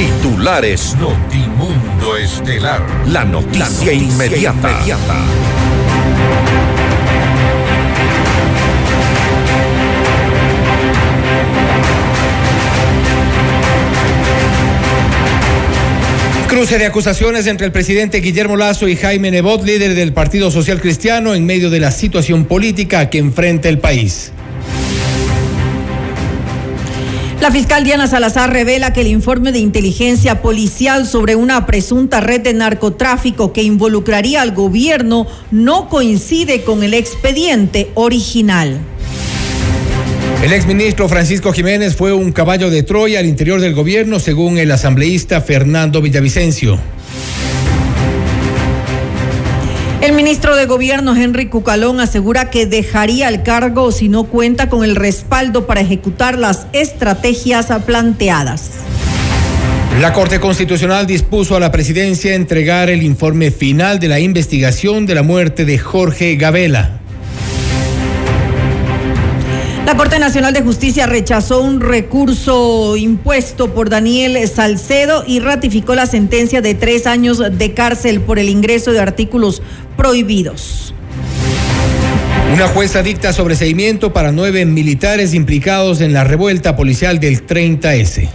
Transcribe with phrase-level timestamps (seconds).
[0.00, 2.80] Titulares Notimundo Estelar.
[3.08, 4.82] La noticia, inmediata.
[16.48, 20.80] Cruce de acusaciones entre el presidente Guillermo Lazo y Jaime Nebot, líder del Partido Social
[20.80, 24.32] Cristiano, en medio de la situación política que enfrenta el país.
[27.40, 32.42] La fiscal Diana Salazar revela que el informe de inteligencia policial sobre una presunta red
[32.42, 38.78] de narcotráfico que involucraría al gobierno no coincide con el expediente original.
[40.44, 44.70] El exministro Francisco Jiménez fue un caballo de Troya al interior del gobierno, según el
[44.70, 46.78] asambleísta Fernando Villavicencio.
[50.00, 54.82] El ministro de Gobierno, Henry Cucalón, asegura que dejaría el cargo si no cuenta con
[54.82, 58.70] el respaldo para ejecutar las estrategias planteadas.
[60.00, 65.14] La Corte Constitucional dispuso a la presidencia entregar el informe final de la investigación de
[65.14, 66.99] la muerte de Jorge Gabela.
[69.86, 76.06] La Corte Nacional de Justicia rechazó un recurso impuesto por Daniel Salcedo y ratificó la
[76.06, 79.62] sentencia de tres años de cárcel por el ingreso de artículos
[79.96, 80.94] prohibidos.
[82.52, 88.28] Una jueza dicta sobreseimiento para nueve militares implicados en la revuelta policial del 30S.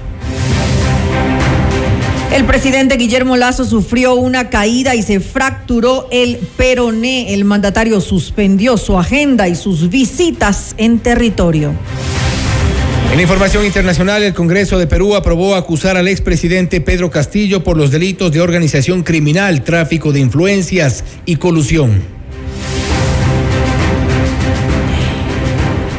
[2.34, 7.34] El presidente Guillermo Lazo sufrió una caída y se fracturó el peroné.
[7.34, 11.74] El mandatario suspendió su agenda y sus visitas en territorio.
[13.14, 17.90] En información internacional, el Congreso de Perú aprobó acusar al expresidente Pedro Castillo por los
[17.90, 22.15] delitos de organización criminal, tráfico de influencias y colusión.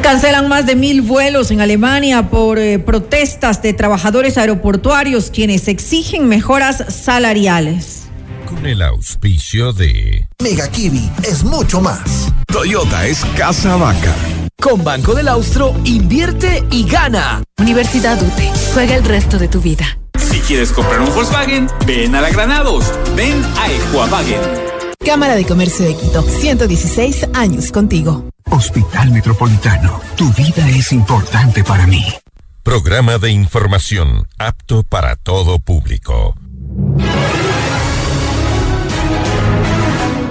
[0.06, 6.28] Cancelan más de mil vuelos en Alemania por eh, protestas de trabajadores aeroportuarios quienes exigen
[6.28, 8.04] mejoras salariales.
[8.46, 12.32] Con el auspicio de Mega Kiwi es mucho más.
[12.46, 14.14] Toyota es casa vaca.
[14.62, 17.42] Con Banco del Austro, invierte y gana.
[17.58, 19.98] Universidad UTE, juega el resto de tu vida.
[20.18, 24.75] Si quieres comprar un Volkswagen, ven a la Granados, ven a Equavagen.
[25.06, 28.28] Cámara de Comercio de Quito, 116 años contigo.
[28.50, 32.04] Hospital Metropolitano, tu vida es importante para mí.
[32.64, 36.34] Programa de información apto para todo público.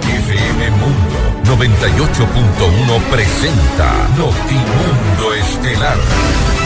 [0.02, 6.65] FM Mundo 98.1 presenta Notimundo Estelar.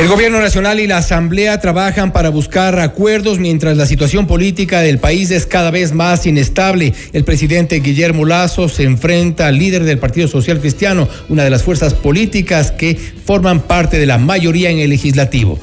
[0.00, 4.98] El Gobierno Nacional y la Asamblea trabajan para buscar acuerdos mientras la situación política del
[4.98, 6.94] país es cada vez más inestable.
[7.12, 11.64] El presidente Guillermo Lazo se enfrenta al líder del Partido Social Cristiano, una de las
[11.64, 15.60] fuerzas políticas que forman parte de la mayoría en el legislativo.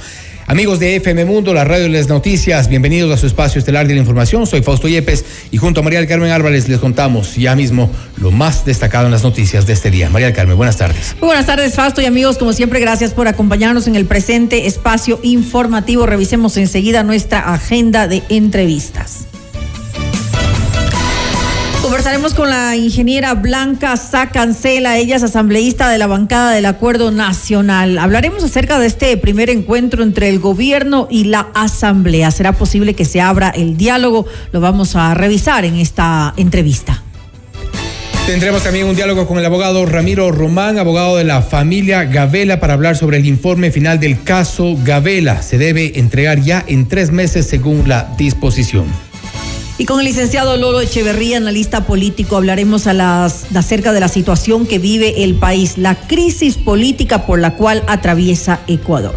[0.50, 3.96] Amigos de FM Mundo, la radio de las noticias, bienvenidos a su espacio estelar de
[3.96, 4.48] la información.
[4.48, 8.64] Soy Fausto Yepes y junto a María Carmen Álvarez les contamos ya mismo lo más
[8.64, 10.10] destacado en las noticias de este día.
[10.10, 11.18] María Carmen, buenas tardes.
[11.20, 12.38] Muy buenas tardes, Fausto y amigos.
[12.38, 16.06] Como siempre, gracias por acompañarnos en el presente espacio informativo.
[16.06, 19.28] Revisemos enseguida nuestra agenda de entrevistas.
[21.88, 27.98] Conversaremos con la ingeniera Blanca Sacancela, ella es asambleísta de la bancada del Acuerdo Nacional.
[27.98, 32.30] Hablaremos acerca de este primer encuentro entre el gobierno y la asamblea.
[32.32, 34.26] ¿Será posible que se abra el diálogo?
[34.52, 37.04] Lo vamos a revisar en esta entrevista.
[38.26, 42.74] Tendremos también un diálogo con el abogado Ramiro Román, abogado de la familia Gavela, para
[42.74, 45.42] hablar sobre el informe final del caso Gavela.
[45.42, 49.07] Se debe entregar ya en tres meses según la disposición.
[49.80, 54.66] Y con el licenciado Lolo Echeverría, analista político, hablaremos a las, acerca de la situación
[54.66, 59.14] que vive el país, la crisis política por la cual atraviesa Ecuador.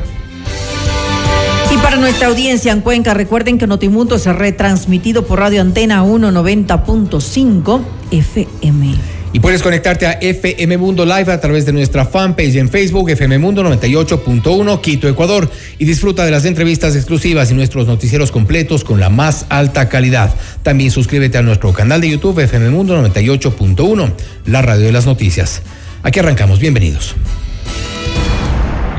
[1.72, 7.80] Y para nuestra audiencia en Cuenca, recuerden que Notimundo es retransmitido por Radio Antena 190.5
[8.10, 9.19] FM.
[9.32, 13.38] Y puedes conectarte a FM Mundo Live a través de nuestra fanpage en Facebook, FM
[13.38, 15.48] Mundo 98.1 Quito, Ecuador.
[15.78, 20.34] Y disfruta de las entrevistas exclusivas y nuestros noticieros completos con la más alta calidad.
[20.64, 24.12] También suscríbete a nuestro canal de YouTube, FM Mundo 98.1,
[24.46, 25.62] la radio de las noticias.
[26.02, 27.14] Aquí arrancamos, bienvenidos.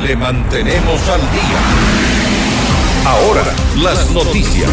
[0.01, 2.01] Le mantenemos al día.
[3.05, 3.43] Ahora,
[3.83, 4.69] las noticias.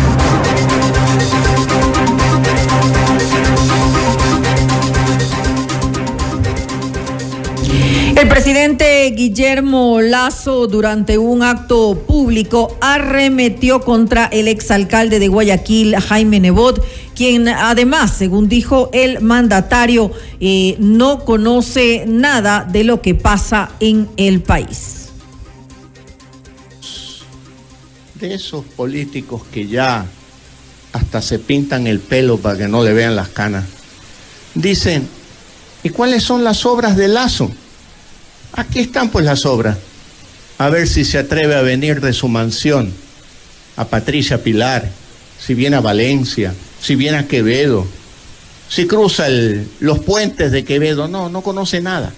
[8.19, 16.41] El presidente Guillermo Lazo, durante un acto público, arremetió contra el exalcalde de Guayaquil, Jaime
[16.41, 16.85] Nebot,
[17.15, 20.11] quien además, según dijo el mandatario,
[20.41, 25.11] eh, no conoce nada de lo que pasa en el país.
[28.15, 30.07] De esos políticos que ya
[30.93, 33.65] hasta se pintan el pelo para que no le vean las canas,
[34.55, 35.09] dicen,
[35.83, 37.51] ¿y cuáles son las obras de Lazo?
[38.53, 39.79] Aquí están pues las obras.
[40.59, 42.93] A ver si se atreve a venir de su mansión
[43.77, 44.91] a Patricia Pilar,
[45.39, 47.87] si viene a Valencia, si viene a Quevedo,
[48.69, 49.27] si cruza
[49.81, 51.09] los puentes de Quevedo.
[51.09, 52.13] No, no conoce nada.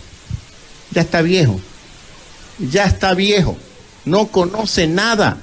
[0.91, 1.61] Ya está viejo.
[2.59, 3.57] Ya está viejo.
[4.05, 5.37] No conoce nada.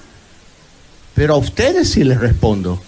[1.16, 2.82] Pero a ustedes sí les respondo.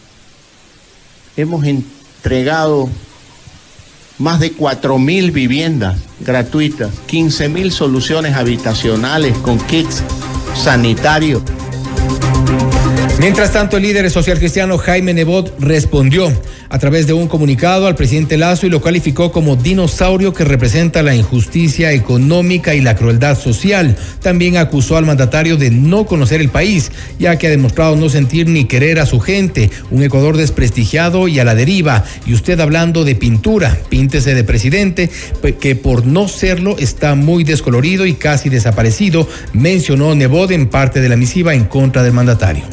[1.38, 2.90] Hemos entregado
[4.20, 10.04] más de 4.000 viviendas gratuitas, 15.000 soluciones habitacionales con kits
[10.56, 11.42] sanitarios.
[13.20, 16.32] Mientras tanto, el líder social cristiano Jaime Nebot respondió
[16.70, 21.02] a través de un comunicado al presidente Lazo y lo calificó como dinosaurio que representa
[21.02, 23.98] la injusticia económica y la crueldad social.
[24.22, 28.48] También acusó al mandatario de no conocer el país, ya que ha demostrado no sentir
[28.48, 32.04] ni querer a su gente, un Ecuador desprestigiado y a la deriva.
[32.26, 35.10] Y usted hablando de pintura, píntese de presidente,
[35.60, 41.10] que por no serlo está muy descolorido y casi desaparecido, mencionó Nebot en parte de
[41.10, 42.64] la misiva en contra del mandatario.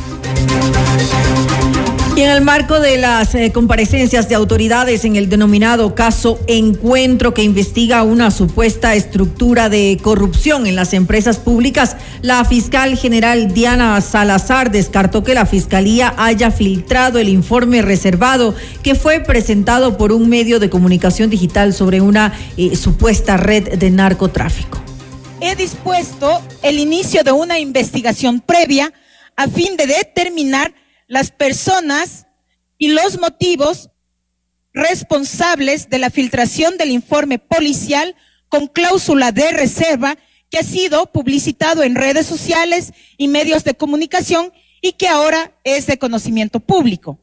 [2.16, 7.34] Y en el marco de las eh, comparecencias de autoridades en el denominado caso Encuentro
[7.34, 14.00] que investiga una supuesta estructura de corrupción en las empresas públicas, la fiscal general Diana
[14.00, 20.30] Salazar descartó que la fiscalía haya filtrado el informe reservado que fue presentado por un
[20.30, 24.78] medio de comunicación digital sobre una eh, supuesta red de narcotráfico.
[25.42, 28.90] He dispuesto el inicio de una investigación previa
[29.36, 30.72] a fin de determinar
[31.06, 32.26] las personas
[32.78, 33.90] y los motivos
[34.72, 38.14] responsables de la filtración del informe policial
[38.48, 40.16] con cláusula de reserva
[40.50, 45.86] que ha sido publicitado en redes sociales y medios de comunicación y que ahora es
[45.86, 47.18] de conocimiento público.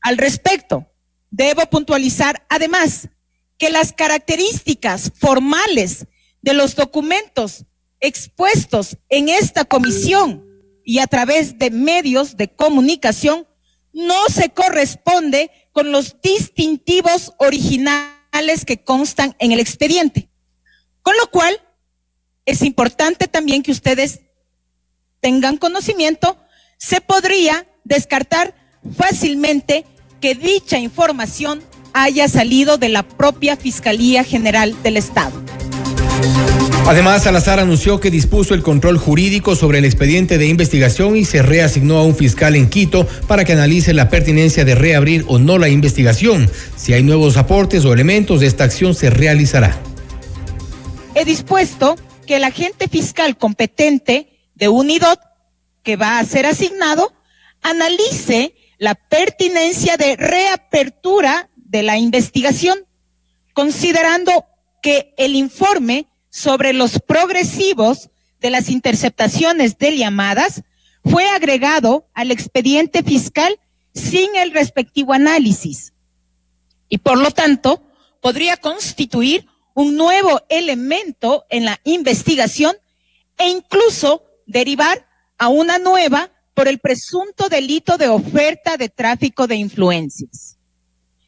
[0.00, 0.86] Al respecto,
[1.30, 3.08] debo puntualizar además
[3.58, 6.06] que las características formales
[6.42, 7.64] de los documentos
[8.00, 10.47] expuestos en esta comisión
[10.88, 13.46] y a través de medios de comunicación
[13.92, 20.30] no se corresponde con los distintivos originales que constan en el expediente.
[21.02, 21.60] Con lo cual,
[22.46, 24.20] es importante también que ustedes
[25.20, 26.38] tengan conocimiento,
[26.78, 28.54] se podría descartar
[28.96, 29.84] fácilmente
[30.22, 31.62] que dicha información
[31.92, 35.47] haya salido de la propia Fiscalía General del Estado.
[36.88, 41.42] Además, Salazar anunció que dispuso el control jurídico sobre el expediente de investigación y se
[41.42, 45.58] reasignó a un fiscal en Quito para que analice la pertinencia de reabrir o no
[45.58, 46.50] la investigación.
[46.76, 49.78] Si hay nuevos aportes o elementos esta acción, se realizará.
[51.14, 55.20] He dispuesto que el agente fiscal competente de Unidot,
[55.82, 57.12] que va a ser asignado,
[57.60, 62.78] analice la pertinencia de reapertura de la investigación,
[63.52, 64.46] considerando
[64.82, 70.62] que el informe sobre los progresivos de las interceptaciones de llamadas
[71.04, 73.58] fue agregado al expediente fiscal
[73.94, 75.92] sin el respectivo análisis.
[76.88, 77.82] Y por lo tanto
[78.20, 82.76] podría constituir un nuevo elemento en la investigación
[83.36, 85.08] e incluso derivar
[85.38, 90.58] a una nueva por el presunto delito de oferta de tráfico de influencias,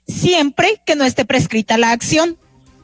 [0.06, 2.38] siempre que no esté prescrita la acción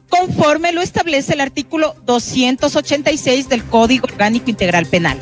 [0.09, 5.19] conforme lo establece el artículo 286 del Código Orgánico Integral Penal.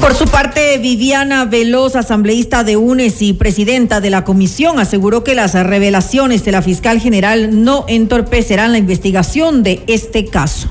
[0.00, 5.34] Por su parte, Viviana Veloz, asambleísta de UNES y presidenta de la comisión, aseguró que
[5.34, 10.70] las revelaciones de la fiscal general no entorpecerán la investigación de este caso.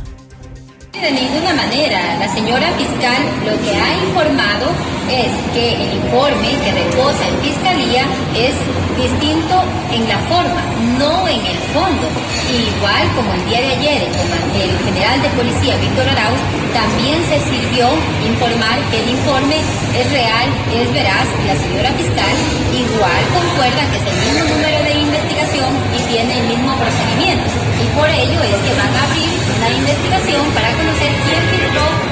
[0.92, 4.74] De ninguna manera, la señora fiscal lo que ha informado
[5.06, 8.04] es que el informe que reposa en fiscalía
[8.34, 8.58] es
[8.98, 9.56] distinto
[9.94, 10.62] en la forma,
[10.98, 12.10] no en el fondo.
[12.50, 16.42] igual como el día de ayer el, general de policía Víctor Arauz
[16.74, 17.86] también se sirvió
[18.26, 19.62] informar que el informe
[19.94, 22.34] es real, es veraz, la señora fiscal
[22.74, 27.69] igual concuerda que es el mismo número de investigación y tiene el mismo procedimiento.
[28.00, 29.30] Por ello es que van a abrir
[29.60, 32.10] una investigación para conocer quién filtró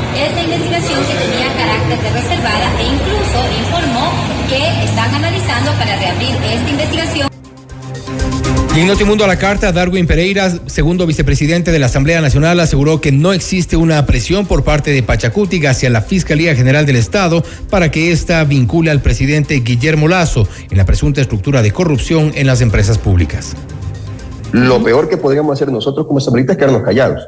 [0.57, 4.11] investigación que tenía carácter de reservada e incluso informó
[4.47, 7.27] que están analizando para reabrir esta investigación.
[8.75, 13.01] Y en Notimundo a la carta, Darwin Pereira, segundo vicepresidente de la Asamblea Nacional, aseguró
[13.01, 17.43] que no existe una presión por parte de Pachacuti hacia la Fiscalía General del Estado
[17.69, 22.45] para que ésta vincule al presidente Guillermo Lazo en la presunta estructura de corrupción en
[22.45, 23.55] las empresas públicas.
[24.51, 27.27] Lo peor que podríamos hacer nosotros como asambleístas es quedarnos callados.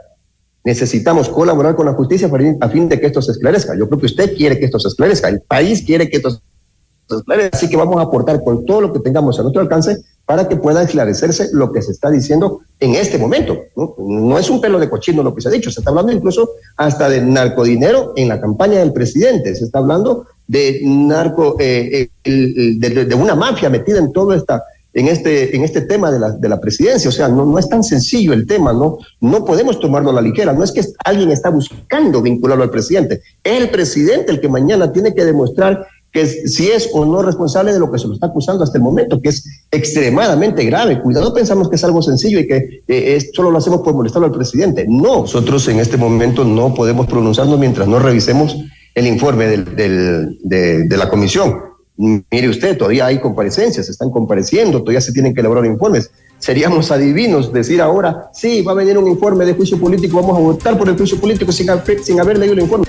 [0.63, 2.29] Necesitamos colaborar con la justicia
[2.61, 3.77] a fin de que esto se esclarezca.
[3.77, 7.15] Yo creo que usted quiere que esto se esclarezca, el país quiere que esto se
[7.17, 10.47] esclarezca, así que vamos a aportar con todo lo que tengamos a nuestro alcance para
[10.47, 13.63] que pueda esclarecerse lo que se está diciendo en este momento.
[13.75, 14.37] ¿no?
[14.37, 17.09] es un pelo de cochino lo que se ha dicho, se está hablando incluso hasta
[17.09, 23.15] de narcodinero en la campaña del presidente, se está hablando de narco, eh, eh, de,
[23.15, 26.59] una mafia metida en todo esta, en este, en este tema de la, de la
[26.59, 27.09] presidencia.
[27.09, 28.97] O sea, no, no es tan sencillo el tema, ¿no?
[29.21, 30.53] No podemos tomarlo a la ligera.
[30.53, 33.21] No es que alguien está buscando vincularlo al presidente.
[33.43, 37.71] Es el presidente el que mañana tiene que demostrar que si es o no responsable
[37.71, 41.01] de lo que se lo está acusando hasta el momento, que es extremadamente grave.
[41.01, 44.33] Cuidado, pensamos que es algo sencillo y que eh, solo lo hacemos por molestarlo al
[44.33, 44.85] presidente.
[44.87, 48.57] No, nosotros en este momento no podemos pronunciarnos mientras no revisemos
[48.95, 51.68] el informe del, de, de la comisión.
[51.99, 56.09] Mire usted, todavía hay comparecencias, están compareciendo, todavía se tienen que elaborar informes.
[56.37, 60.39] Seríamos adivinos decir ahora, sí, va a venir un informe de juicio político, vamos a
[60.39, 61.67] votar por el juicio político sin,
[62.01, 62.85] sin haber leído el informe.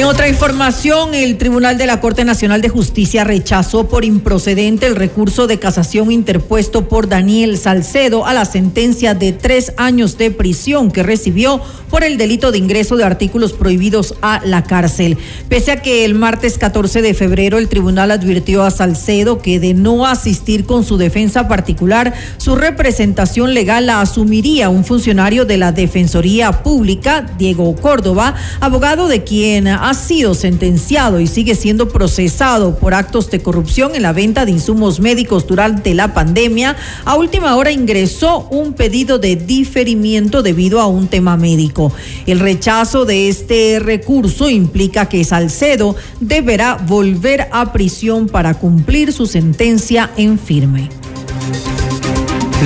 [0.00, 4.96] En otra información, el Tribunal de la Corte Nacional de Justicia rechazó por improcedente el
[4.96, 10.90] recurso de casación interpuesto por Daniel Salcedo a la sentencia de tres años de prisión
[10.90, 15.18] que recibió por el delito de ingreso de artículos prohibidos a la cárcel.
[15.50, 19.74] Pese a que el martes 14 de febrero el tribunal advirtió a Salcedo que de
[19.74, 25.72] no asistir con su defensa particular, su representación legal la asumiría un funcionario de la
[25.72, 32.76] Defensoría Pública, Diego Córdoba, abogado de quien ha ha sido sentenciado y sigue siendo procesado
[32.78, 37.56] por actos de corrupción en la venta de insumos médicos durante la pandemia, a última
[37.56, 41.92] hora ingresó un pedido de diferimiento debido a un tema médico.
[42.26, 49.26] El rechazo de este recurso implica que Salcedo deberá volver a prisión para cumplir su
[49.26, 50.88] sentencia en firme.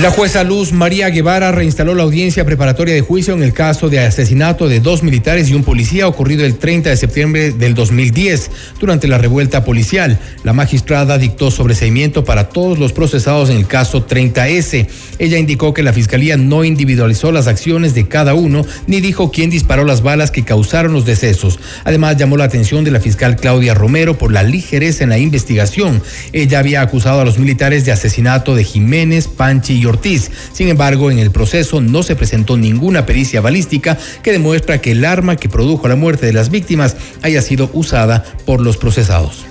[0.01, 4.01] La jueza Luz María Guevara reinstaló la audiencia preparatoria de juicio en el caso de
[4.01, 9.07] asesinato de dos militares y un policía ocurrido el 30 de septiembre del 2010 durante
[9.07, 10.19] la revuelta policial.
[10.43, 14.85] La magistrada dictó sobreseimiento para todos los procesados en el caso 30S.
[15.17, 19.49] Ella indicó que la fiscalía no individualizó las acciones de cada uno ni dijo quién
[19.49, 21.57] disparó las balas que causaron los decesos.
[21.85, 26.03] Además, llamó la atención de la fiscal Claudia Romero por la ligereza en la investigación.
[26.33, 30.31] Ella había acusado a los militares de asesinato de Jiménez, Panchi y Ortiz.
[30.53, 35.05] Sin embargo, en el proceso no se presentó ninguna pericia balística que demuestra que el
[35.05, 39.45] arma que produjo la muerte de las víctimas haya sido usada por los procesados.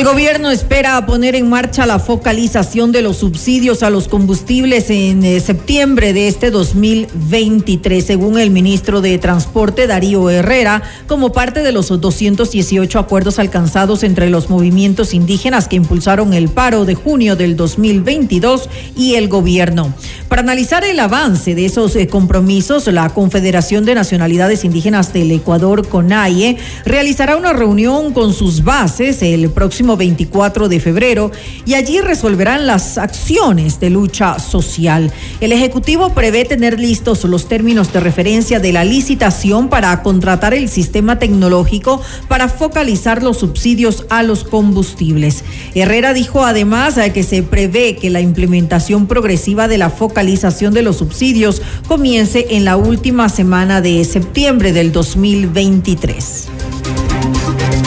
[0.00, 5.22] El gobierno espera poner en marcha la focalización de los subsidios a los combustibles en
[5.22, 11.72] eh, septiembre de este 2023, según el ministro de Transporte Darío Herrera, como parte de
[11.72, 17.54] los 218 acuerdos alcanzados entre los movimientos indígenas que impulsaron el paro de junio del
[17.54, 19.92] 2022 y el gobierno.
[20.30, 25.88] Para analizar el avance de esos eh, compromisos, la Confederación de Nacionalidades Indígenas del Ecuador,
[25.88, 31.32] CONAIE, realizará una reunión con sus bases el próximo 24 de febrero
[31.66, 35.12] y allí resolverán las acciones de lucha social.
[35.40, 40.68] El Ejecutivo prevé tener listos los términos de referencia de la licitación para contratar el
[40.68, 45.42] sistema tecnológico para focalizar los subsidios a los combustibles.
[45.74, 49.90] Herrera dijo además que se prevé que la implementación progresiva de la
[50.74, 56.48] de los subsidios comience en la última semana de septiembre del 2023.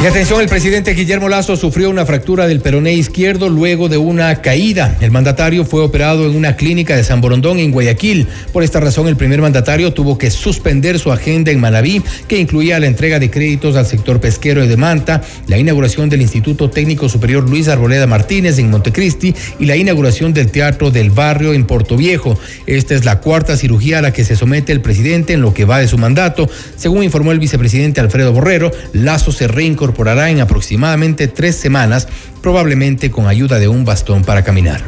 [0.03, 4.41] Y atención, el presidente Guillermo Lazo sufrió una fractura del peroné izquierdo luego de una
[4.41, 4.97] caída.
[4.99, 8.27] El mandatario fue operado en una clínica de San Borondón en Guayaquil.
[8.51, 12.81] Por esta razón, el primer mandatario tuvo que suspender su agenda en Manabí, que incluía
[12.81, 17.49] la entrega de créditos al sector pesquero de Manta, la inauguración del Instituto Técnico Superior
[17.49, 22.37] Luis Arboleda Martínez en Montecristi y la inauguración del Teatro del Barrio en Puerto Viejo.
[22.67, 25.63] Esta es la cuarta cirugía a la que se somete el presidente en lo que
[25.63, 26.49] va de su mandato.
[26.75, 29.92] Según informó el vicepresidente Alfredo Borrero, Lazo se reincorporó
[30.29, 32.07] en aproximadamente tres semanas,
[32.41, 34.81] probablemente con ayuda de un bastón para caminar.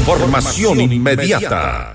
[0.00, 1.94] Información inmediata.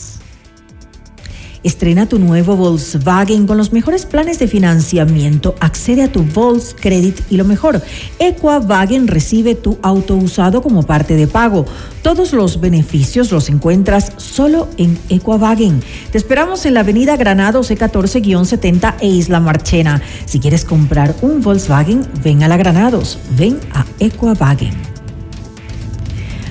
[1.63, 5.53] Estrena tu nuevo Volkswagen con los mejores planes de financiamiento.
[5.59, 7.81] Accede a tu Volkscredit y lo mejor,
[8.17, 11.65] Equavagen recibe tu auto usado como parte de pago.
[12.01, 15.81] Todos los beneficios los encuentras solo en Equavagen.
[16.11, 20.01] Te esperamos en la avenida Granados C14-70 e Isla Marchena.
[20.25, 24.90] Si quieres comprar un Volkswagen, ven a la Granados, ven a Equavagen.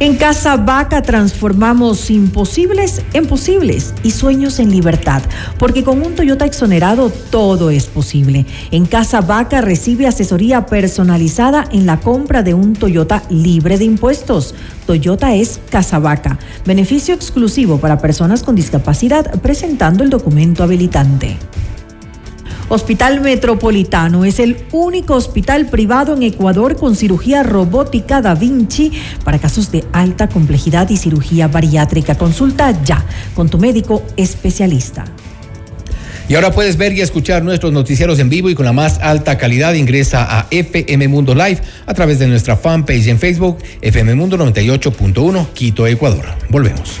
[0.00, 5.20] En Casa Vaca transformamos imposibles en posibles y sueños en libertad,
[5.58, 8.46] porque con un Toyota exonerado todo es posible.
[8.70, 14.54] En Casa Vaca recibe asesoría personalizada en la compra de un Toyota libre de impuestos.
[14.86, 21.36] Toyota es Casa Vaca, beneficio exclusivo para personas con discapacidad presentando el documento habilitante.
[22.72, 28.92] Hospital Metropolitano es el único hospital privado en Ecuador con cirugía robótica Da Vinci
[29.24, 32.14] para casos de alta complejidad y cirugía bariátrica.
[32.14, 35.04] Consulta ya con tu médico especialista.
[36.28, 39.36] Y ahora puedes ver y escuchar nuestros noticieros en vivo y con la más alta
[39.36, 39.74] calidad.
[39.74, 45.48] Ingresa a FM Mundo Live a través de nuestra fanpage en Facebook, FM Mundo 98.1,
[45.54, 46.24] Quito, Ecuador.
[46.48, 47.00] Volvemos.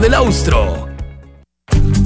[0.00, 0.87] del Austro.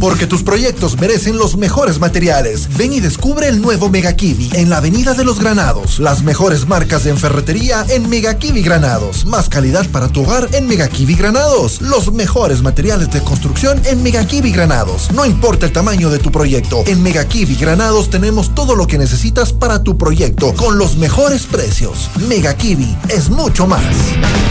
[0.03, 2.69] Porque tus proyectos merecen los mejores materiales.
[2.77, 6.01] Ven y descubre el nuevo Mega Kiwi en la Avenida de los Granados.
[6.01, 9.25] Las mejores marcas de ferretería en Mega Kiwi Granados.
[9.27, 11.81] Más calidad para tu hogar en Mega Kiwi Granados.
[11.81, 15.09] Los mejores materiales de construcción en Mega Kiwi Granados.
[15.13, 16.83] No importa el tamaño de tu proyecto.
[16.89, 21.45] En Mega Kiwi Granados tenemos todo lo que necesitas para tu proyecto con los mejores
[21.45, 22.11] precios.
[22.29, 23.85] Mega Kiwi es mucho más.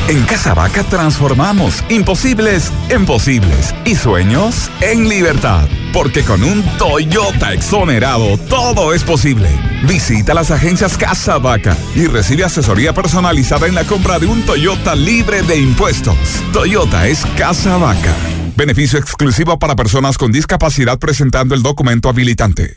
[0.07, 5.40] En Casa Vaca transformamos imposibles en posibles y sueños en libertad.
[5.91, 9.49] Porque con un Toyota exonerado todo es posible.
[9.87, 14.93] Visita las agencias Casa Vaca y recibe asesoría personalizada en la compra de un Toyota
[14.93, 16.15] libre de impuestos.
[16.53, 18.13] Toyota es Casa Vaca.
[18.55, 22.75] Beneficio exclusivo para personas con discapacidad presentando el documento habilitante.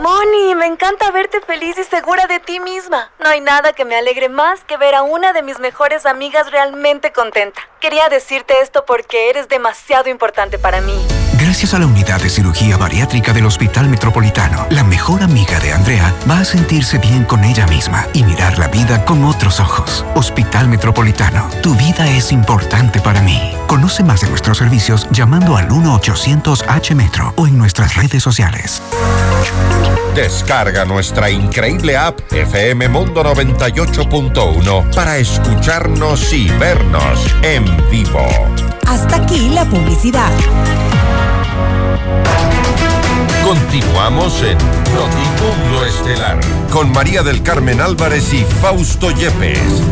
[0.00, 3.12] Moni, me encanta verte feliz y segura de ti misma.
[3.22, 6.50] No hay nada que me alegre más que ver a una de mis mejores amigas
[6.50, 7.60] realmente contenta.
[7.80, 10.98] Quería decirte esto porque eres demasiado importante para mí.
[11.38, 16.14] Gracias a la unidad de cirugía bariátrica del Hospital Metropolitano, la mejor amiga de Andrea
[16.30, 20.04] va a sentirse bien con ella misma y mirar la vida con otros ojos.
[20.14, 23.52] Hospital Metropolitano, tu vida es importante para mí.
[23.66, 28.80] Conoce más de nuestros servicios llamando al 1-800-H-Metro o en nuestras redes sociales.
[30.14, 38.24] Descarga nuestra increíble app FM Mundo 98.1 para escucharnos y vernos en vivo.
[38.86, 40.30] Hasta aquí la publicidad.
[43.44, 44.56] Continuamos en
[44.94, 49.82] Notimundo Estelar con María del Carmen Álvarez y Fausto Yepes.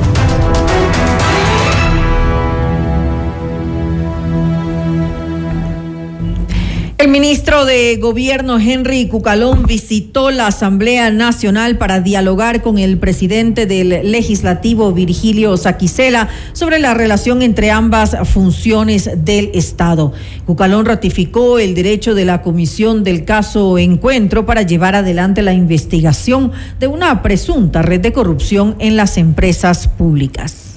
[7.13, 14.11] Ministro de Gobierno Henry Cucalón visitó la Asamblea Nacional para dialogar con el presidente del
[14.11, 20.15] Legislativo Virgilio Saquicela sobre la relación entre ambas funciones del Estado.
[20.47, 26.51] Cucalón ratificó el derecho de la comisión del caso Encuentro para llevar adelante la investigación
[26.81, 30.72] de una presunta red de corrupción en las empresas públicas.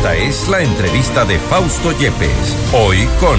[0.00, 3.38] Esta es la entrevista de Fausto Yepes, hoy con...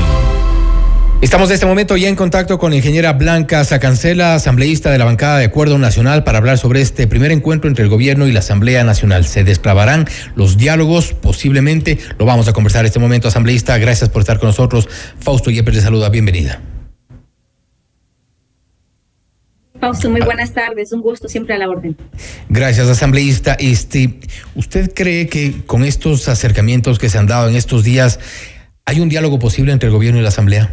[1.19, 5.05] Estamos en este momento ya en contacto con la ingeniera Blanca Sacancela, asambleísta de la
[5.05, 8.41] bancada de Acuerdo Nacional, para hablar sobre este primer encuentro entre el gobierno y la
[8.41, 9.25] Asamblea Nacional.
[9.25, 11.13] ¿Se desclavarán los diálogos?
[11.13, 11.97] Posiblemente.
[12.19, 13.79] Lo vamos a conversar en este momento, asambleísta.
[13.79, 14.87] Gracias por estar con nosotros.
[15.19, 16.09] Fausto Yepes le saluda.
[16.09, 16.61] Bienvenida.
[19.81, 20.91] Fausto, muy buenas tardes.
[20.93, 21.97] Un gusto siempre a la orden.
[22.49, 23.55] Gracias, asambleísta.
[23.55, 24.19] Este,
[24.55, 28.19] ¿Usted cree que con estos acercamientos que se han dado en estos días
[28.85, 30.71] hay un diálogo posible entre el gobierno y la Asamblea?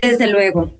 [0.00, 0.72] Desde luego,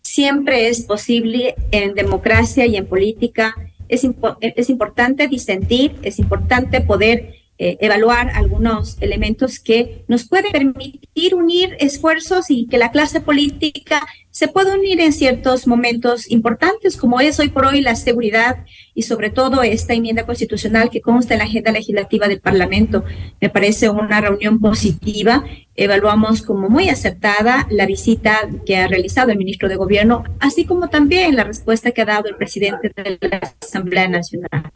[0.00, 3.54] siempre es posible en democracia y en política.
[3.86, 4.08] Es,
[4.40, 11.76] es importante disentir, es importante poder eh, evaluar algunos elementos que nos pueden permitir unir
[11.78, 17.38] esfuerzos y que la clase política se pueda unir en ciertos momentos importantes, como es
[17.38, 21.44] hoy por hoy la seguridad y sobre todo esta enmienda constitucional que consta en la
[21.44, 23.04] agenda legislativa del Parlamento.
[23.40, 25.44] Me parece una reunión positiva.
[25.76, 30.88] Evaluamos como muy acertada la visita que ha realizado el ministro de Gobierno, así como
[30.88, 34.72] también la respuesta que ha dado el presidente de la Asamblea Nacional.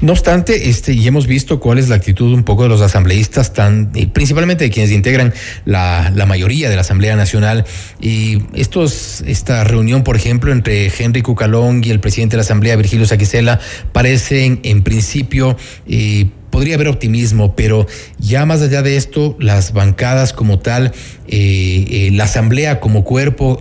[0.00, 3.52] No obstante, este, y hemos visto cuál es la actitud un poco de los asambleístas,
[3.52, 7.64] tan, principalmente de quienes integran la, mayoría de la Asamblea Nacional.
[8.00, 12.76] Y estos, esta reunión, por ejemplo, entre Henry Cucalón y el presidente de la Asamblea,
[12.76, 13.58] Virgilio Saquicela,
[13.92, 15.56] parecen en principio
[15.88, 17.86] eh, podría haber optimismo, pero
[18.18, 20.92] ya más allá de esto, las bancadas como tal,
[21.26, 23.60] eh, eh, la asamblea como cuerpo,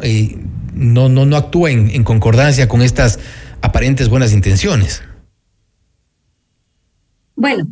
[0.73, 3.17] no, no, no actúa en concordancia con estas
[3.61, 5.01] aparentes buenas intenciones.
[7.37, 7.67] Bueno,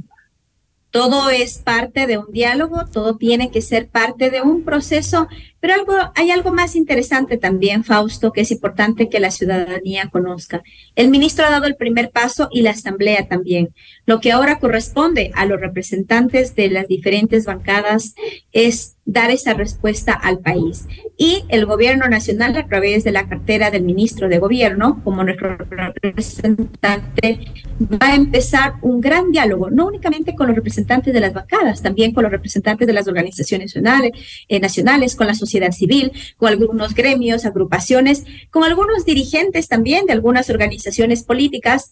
[0.91, 5.27] todo es parte de un diálogo, todo tiene que ser parte de un proceso,
[5.65, 10.61] pero algo, hay algo más interesante también, Fausto, que es importante que la ciudadanía conozca.
[10.95, 13.73] El ministro ha dado el primer paso y la asamblea también.
[14.05, 18.13] Lo que ahora corresponde a los representantes de las diferentes bancadas
[18.51, 20.87] es dar esa respuesta al país.
[21.17, 25.55] Y el gobierno nacional, a través de la cartera del ministro de gobierno, como nuestro
[25.57, 27.39] representante,
[27.81, 32.13] va a empezar un gran diálogo, no únicamente con los representantes de las bancadas, también
[32.13, 34.11] con los representantes de las organizaciones nacionales,
[34.47, 40.13] eh, nacionales con la sociedad civil, con algunos gremios, agrupaciones, con algunos dirigentes también de
[40.13, 41.91] algunas organizaciones políticas,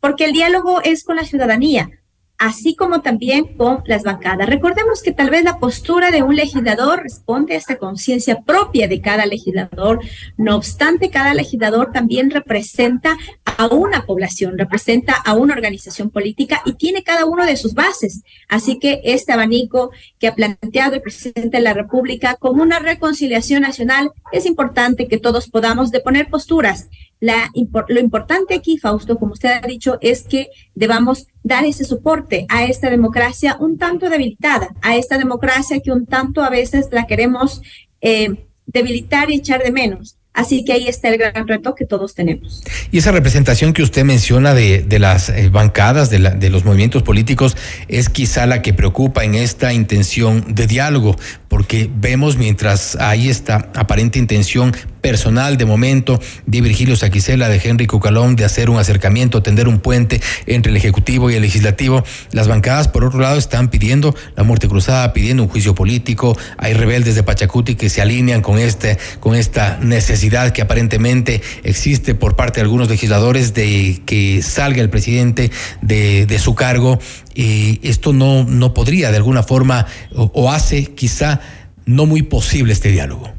[0.00, 1.90] porque el diálogo es con la ciudadanía
[2.38, 4.48] así como también con las bancadas.
[4.48, 9.00] Recordemos que tal vez la postura de un legislador responde a esta conciencia propia de
[9.00, 10.00] cada legislador.
[10.36, 16.74] No obstante, cada legislador también representa a una población, representa a una organización política y
[16.74, 18.22] tiene cada uno de sus bases.
[18.48, 23.62] Así que este abanico que ha planteado el presidente de la República como una reconciliación
[23.62, 26.88] nacional, es importante que todos podamos deponer posturas
[27.20, 27.50] la,
[27.88, 32.64] lo importante aquí, Fausto, como usted ha dicho, es que debamos dar ese soporte a
[32.64, 37.62] esta democracia un tanto debilitada, a esta democracia que un tanto a veces la queremos
[38.00, 40.17] eh, debilitar y echar de menos.
[40.38, 42.62] Así que ahí está el gran reto que todos tenemos.
[42.92, 46.64] Y esa representación que usted menciona de, de las eh, bancadas, de, la, de los
[46.64, 47.56] movimientos políticos,
[47.88, 51.16] es quizá la que preocupa en esta intención de diálogo,
[51.48, 57.86] porque vemos mientras hay esta aparente intención personal de momento de Virgilio Saquicela, de Henry
[57.86, 62.04] Cucalón, de hacer un acercamiento, tender un puente entre el Ejecutivo y el Legislativo.
[62.30, 66.36] Las bancadas, por otro lado, están pidiendo la muerte cruzada, pidiendo un juicio político.
[66.58, 72.14] Hay rebeldes de Pachacuti que se alinean con, este, con esta necesidad que aparentemente existe
[72.14, 75.50] por parte de algunos legisladores de que salga el presidente
[75.82, 76.98] de, de su cargo.
[77.34, 81.40] Y esto no, no podría de alguna forma o hace quizá
[81.86, 83.32] no muy posible este diálogo.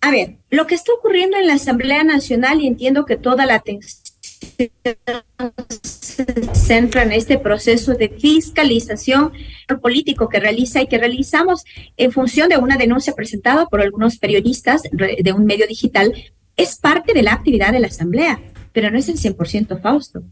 [0.00, 3.56] A ver, lo que está ocurriendo en la Asamblea Nacional, y entiendo que toda la
[3.56, 4.07] atención
[4.38, 6.24] se
[6.54, 9.32] centra en este proceso de fiscalización
[9.80, 11.64] político que realiza y que realizamos
[11.96, 16.12] en función de una denuncia presentada por algunos periodistas de un medio digital,
[16.56, 18.40] es parte de la actividad de la Asamblea,
[18.72, 20.22] pero no es el 100% Fausto.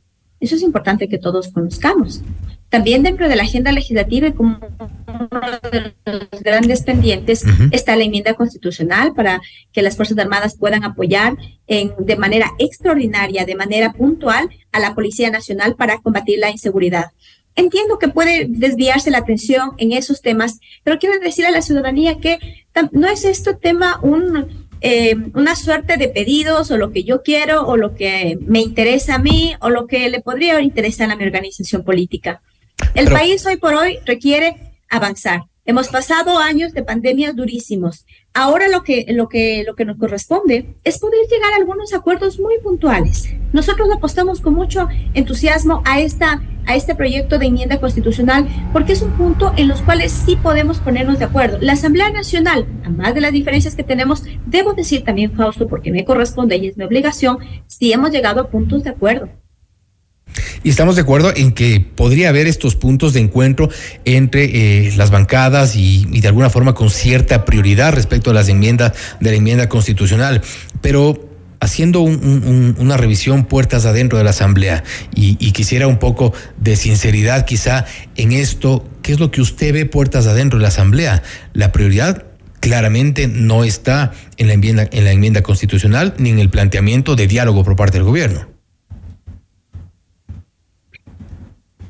[0.41, 2.21] Eso es importante que todos conozcamos.
[2.77, 4.59] También dentro de la agenda legislativa y como
[5.09, 5.31] uno
[5.73, 9.41] de los grandes pendientes está la enmienda constitucional para
[9.73, 14.95] que las Fuerzas Armadas puedan apoyar en, de manera extraordinaria, de manera puntual a la
[14.95, 17.13] Policía Nacional para combatir la inseguridad.
[17.55, 22.19] Entiendo que puede desviarse la atención en esos temas, pero quiero decir a la ciudadanía
[22.19, 22.39] que
[22.93, 27.67] no es este tema un eh, una suerte de pedidos o lo que yo quiero
[27.67, 31.25] o lo que me interesa a mí o lo que le podría interesar a mi
[31.25, 32.43] organización política.
[32.97, 34.57] El país hoy por hoy requiere
[34.89, 35.43] avanzar.
[35.67, 38.07] Hemos pasado años de pandemias durísimos.
[38.33, 42.41] Ahora lo que, lo que, lo que nos corresponde es poder llegar a algunos acuerdos
[42.41, 43.29] muy puntuales.
[43.53, 49.03] Nosotros apostamos con mucho entusiasmo a esta a este proyecto de enmienda constitucional porque es
[49.03, 51.59] un punto en los cuales sí podemos ponernos de acuerdo.
[51.61, 55.93] La Asamblea Nacional, a más de las diferencias que tenemos, debo decir también, Fausto, porque
[55.93, 59.29] me corresponde y es mi obligación, sí hemos llegado a puntos de acuerdo.
[60.63, 63.69] Y estamos de acuerdo en que podría haber estos puntos de encuentro
[64.05, 64.45] entre
[64.87, 69.31] eh, las bancadas y, de alguna forma con cierta prioridad respecto a las enmiendas de
[69.31, 70.43] la enmienda constitucional.
[70.81, 71.29] Pero
[71.61, 77.47] haciendo una revisión puertas adentro de la Asamblea y, y, quisiera un poco de sinceridad
[77.47, 81.23] quizá en esto, ¿qué es lo que usted ve puertas adentro de la Asamblea?
[81.55, 82.27] La prioridad
[82.61, 87.29] claramente no está en la enmienda, en la enmienda constitucional ni en el planteamiento de
[87.29, 88.56] diálogo por parte del gobierno.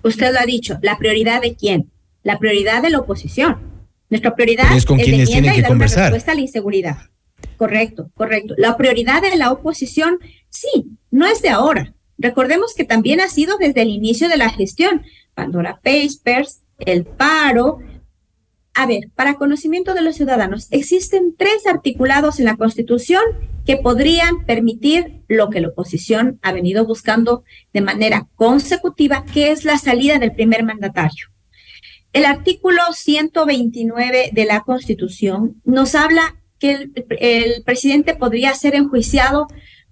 [0.07, 1.91] Usted lo ha dicho, la prioridad de quién?
[2.23, 3.59] La prioridad de la oposición.
[4.09, 6.05] Nuestra prioridad es con quienes tienen que conversar.
[6.05, 6.97] respuesta a la inseguridad.
[7.57, 8.55] Correcto, correcto.
[8.57, 11.93] La prioridad de la oposición, sí, no es de ahora.
[12.19, 15.03] Recordemos que también ha sido desde el inicio de la gestión.
[15.35, 17.81] Pandora Papers, el paro.
[18.79, 23.23] A ver, para conocimiento de los ciudadanos, existen tres articulados en la Constitución
[23.65, 29.65] que podrían permitir lo que la oposición ha venido buscando de manera consecutiva, que es
[29.65, 31.29] la salida del primer mandatario.
[32.13, 39.47] El artículo 129 de la Constitución nos habla que el, presidente podría ser enjuiciado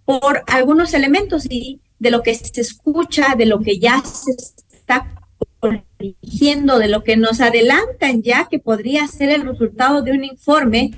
[0.05, 4.33] por algunos elementos y de lo que se escucha, de lo que ya se
[4.77, 5.24] está
[5.99, 10.91] corrigiendo, de lo que nos adelantan ya que podría ser el resultado de un informe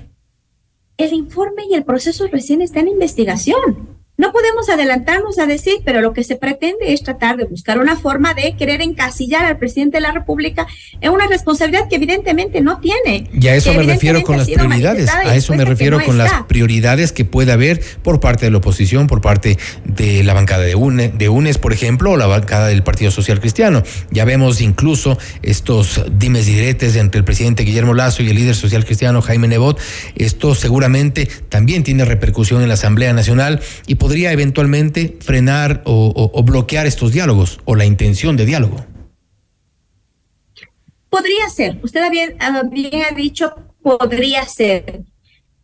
[0.97, 3.96] el informe y el proceso recién está en investigación.
[4.17, 7.95] No podemos adelantarnos a decir, pero lo que se pretende es tratar de buscar una
[7.95, 10.65] forma de querer encasillar al presidente de la República
[11.01, 13.29] en una responsabilidad que evidentemente no tiene.
[13.31, 17.11] Y a eso me refiero con las prioridades, a eso me refiero con las prioridades
[17.11, 21.09] que puede haber por parte de la oposición, por parte de la bancada de, UNE,
[21.09, 23.83] de UNES, por ejemplo, o la bancada del Partido Social Cristiano.
[24.09, 28.55] Ya vemos incluso estos dimes y diretes entre el presidente Guillermo Lazo y el líder
[28.55, 29.79] social cristiano Jaime Nebot.
[30.15, 36.41] Esto seguramente también tiene repercusión en la Asamblea Nacional y por podría eventualmente frenar o,
[36.41, 38.85] bloquear estos diálogos o la intención de diálogo?
[41.09, 45.01] Podría ser, usted había, había dicho podría ser,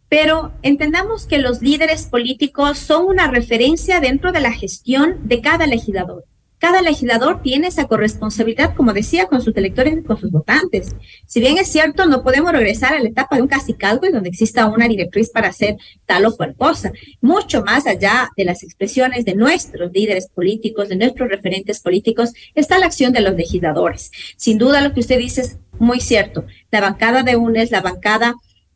[0.09, 5.65] pero entendamos que los líderes políticos son una referencia dentro de la gestión de cada
[5.65, 6.25] legislador.
[6.63, 10.95] Cada legislador tiene esa corresponsabilidad, como decía, con sus electores y con sus votantes.
[11.25, 14.29] Si bien es cierto, no podemos regresar a la etapa de un casicalgo y donde
[14.29, 16.93] exista una directriz para hacer tal o cual cosa.
[17.19, 22.79] Mucho más allá de las expresiones de nuestros líderes políticos, de nuestros referentes políticos, está
[22.79, 24.09] la acción de los legisladores.
[24.37, 26.45] Sin duda, lo que usted dice es muy cierto.
[26.71, 28.35] La bancada de UNES, la bancada,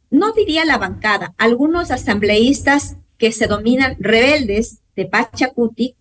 [0.09, 5.95] no diría la bancada, algunos asambleístas que se dominan rebeldes de Pachacuti,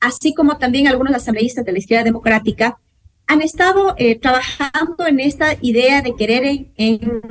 [0.00, 2.78] así como también algunos asambleístas de la izquierda democrática,
[3.26, 7.22] han estado eh, trabajando en esta idea de querer en...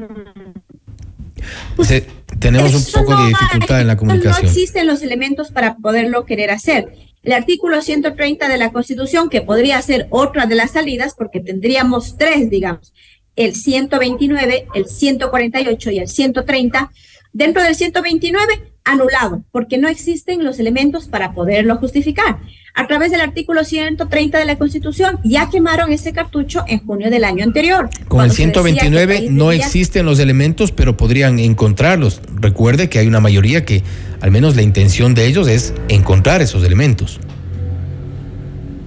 [1.75, 2.03] Pues,
[2.39, 4.45] tenemos un poco de dificultad en la comunicación.
[4.45, 6.93] No existen los elementos para poderlo querer hacer.
[7.23, 12.17] El artículo 130 de la Constitución, que podría ser otra de las salidas, porque tendríamos
[12.17, 12.93] tres, digamos,
[13.35, 16.91] el 129, el 148 y el 130,
[17.35, 22.37] dentro del 129 anulado, porque no existen los elementos para poderlo justificar.
[22.73, 27.25] A través del artículo 130 de la Constitución ya quemaron ese cartucho en junio del
[27.25, 27.89] año anterior.
[28.07, 32.21] Con el 129 no existen los elementos, pero podrían encontrarlos.
[32.39, 33.83] Recuerde que hay una mayoría que,
[34.21, 37.19] al menos la intención de ellos es encontrar esos elementos.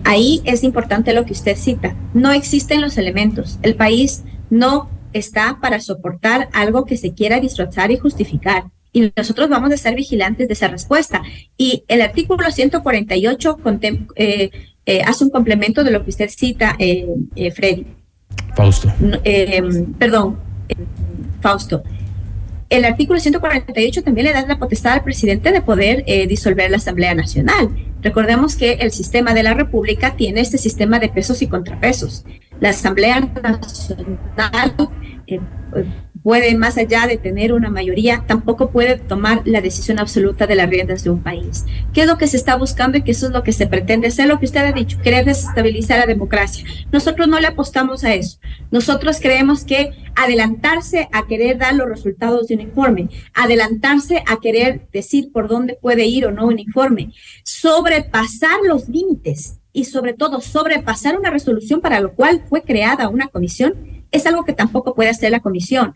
[0.04, 1.94] Ahí es importante lo que usted cita.
[2.14, 3.58] No existen los elementos.
[3.62, 9.48] El país no está para soportar algo que se quiera disfrazar y justificar y nosotros
[9.48, 11.22] vamos a estar vigilantes de esa respuesta.
[11.56, 13.58] Y el artículo 148
[14.16, 14.50] eh,
[14.86, 17.86] eh, hace un complemento de lo que usted cita, eh, eh Freddy.
[18.56, 18.92] Fausto.
[19.98, 20.38] perdón,
[21.40, 21.82] Fausto.
[22.70, 27.14] El artículo 148 también le da la potestad al presidente de poder disolver la Asamblea
[27.14, 27.70] Nacional.
[28.02, 32.24] Recordemos que el sistema de la República tiene este sistema de pesos y contrapesos.
[32.60, 34.74] La Asamblea Nacional
[36.22, 40.68] puede, más allá de tener una mayoría, tampoco puede tomar la decisión absoluta de las
[40.68, 41.64] riendas de un país.
[41.92, 44.26] ¿Qué es lo que se está buscando y qué es lo que se pretende hacer?
[44.26, 46.64] Lo que usted ha dicho, querer desestabilizar la democracia.
[46.92, 48.38] Nosotros no le apostamos a eso.
[48.70, 54.88] Nosotros creemos que adelantarse a querer dar los resultados de un informe, adelantarse a querer
[54.92, 57.12] decir por dónde puede ir o no un informe,
[57.44, 63.28] sobrepasar los límites y sobre todo sobrepasar una resolución para lo cual fue creada una
[63.28, 65.94] comisión es algo que tampoco puede hacer la comisión.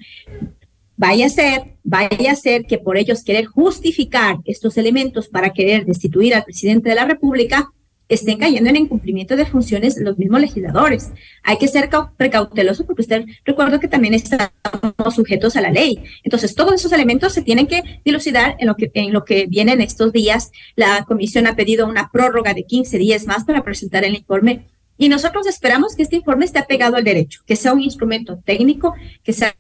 [0.97, 5.85] Vaya a ser, vaya a ser que por ellos querer justificar estos elementos para querer
[5.87, 7.73] destituir al presidente de la República,
[8.15, 11.13] estén cayendo en incumplimiento de funciones los mismos legisladores.
[11.43, 16.03] Hay que ser precauteloso porque usted recuerda que también estamos sujetos a la ley.
[16.23, 19.81] Entonces, todos esos elementos se tienen que dilucidar en lo que, en lo que vienen
[19.81, 20.53] estos días.
[20.77, 24.67] La comisión ha pedido una prórroga de 15 días más para presentar el informe
[24.99, 28.95] y nosotros esperamos que este informe esté apegado al derecho, que sea un instrumento técnico,
[29.25, 29.55] que sea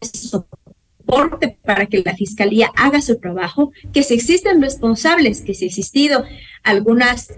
[0.00, 5.68] soporte para que la fiscalía haga su trabajo, que si existen responsables, que si ha
[5.68, 6.24] existido
[6.62, 7.28] algunas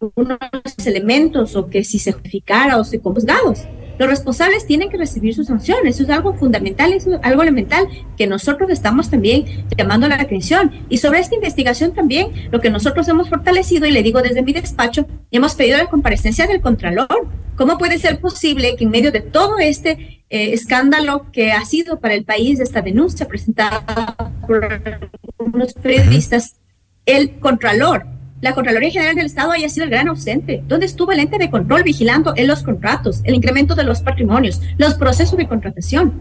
[0.00, 0.38] algunos
[0.84, 3.66] elementos o que si se justificara o se juzgados,
[3.98, 5.96] los responsables tienen que recibir sus sanciones.
[5.96, 10.70] Eso es algo fundamental, es algo elemental que nosotros estamos también llamando la atención.
[10.88, 14.52] Y sobre esta investigación también, lo que nosotros hemos fortalecido, y le digo desde mi
[14.52, 17.26] despacho, hemos pedido la comparecencia del Contralor.
[17.56, 21.98] ¿Cómo puede ser posible que en medio de todo este eh, escándalo que ha sido
[21.98, 24.14] para el país, esta denuncia presentada
[24.46, 24.80] por
[25.38, 26.60] unos periodistas,
[27.04, 30.62] el Contralor la Contraloría General del Estado haya sido el gran ausente.
[30.66, 34.60] ¿Dónde estuvo el ente de control vigilando en los contratos, el incremento de los patrimonios,
[34.76, 36.20] los procesos de contratación?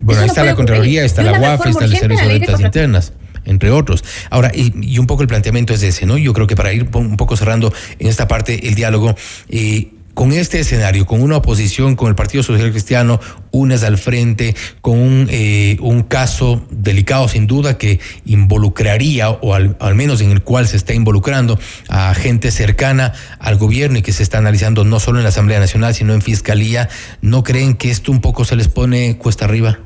[0.00, 3.12] Bueno, ahí está la Contraloría, está la UAF, está el Servicio de Rentas Internas
[3.44, 4.04] entre otros.
[4.30, 6.18] Ahora, y, un poco el planteamiento es ese, ¿no?
[6.18, 9.14] Yo creo que para ir un poco cerrando en esta parte el diálogo,
[9.48, 13.20] eh, con este escenario, con una oposición, con el Partido Social Cristiano,
[13.52, 15.78] unas al frente, con un, eh,
[16.08, 21.56] caso delicado sin duda que involucraría, o al, menos en el cual se está involucrando
[21.88, 25.60] a gente cercana al gobierno y que se está analizando no solo en la Asamblea
[25.60, 26.88] Nacional, sino en Fiscalía,
[27.22, 29.78] ¿no creen que esto un poco se les pone cuesta arriba?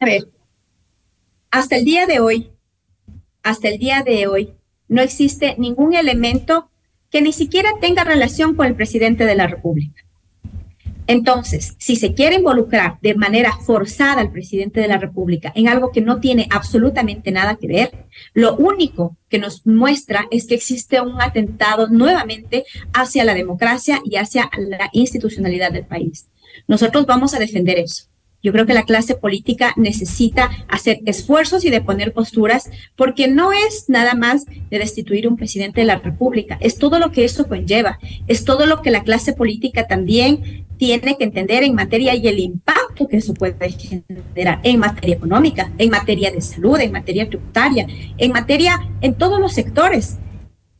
[0.00, 0.26] A ver,
[1.52, 2.50] hasta el día de hoy,
[3.44, 4.52] hasta el día de hoy,
[4.88, 6.70] no existe ningún elemento
[7.10, 10.04] que ni siquiera tenga relación con el presidente de la República.
[11.06, 15.90] Entonces, si se quiere involucrar de manera forzada al presidente de la República en algo
[15.90, 21.00] que no tiene absolutamente nada que ver, lo único que nos muestra es que existe
[21.00, 26.28] un atentado nuevamente hacia la democracia y hacia la institucionalidad del país.
[26.68, 28.09] Nosotros vamos a defender eso.
[28.42, 33.52] Yo creo que la clase política necesita hacer esfuerzos y de poner posturas, porque no
[33.52, 37.48] es nada más de destituir un presidente de la República, es todo lo que eso
[37.48, 42.26] conlleva, es todo lo que la clase política también tiene que entender en materia y
[42.26, 47.28] el impacto que eso puede generar en materia económica, en materia de salud, en materia
[47.28, 50.18] tributaria, en materia en todos los sectores.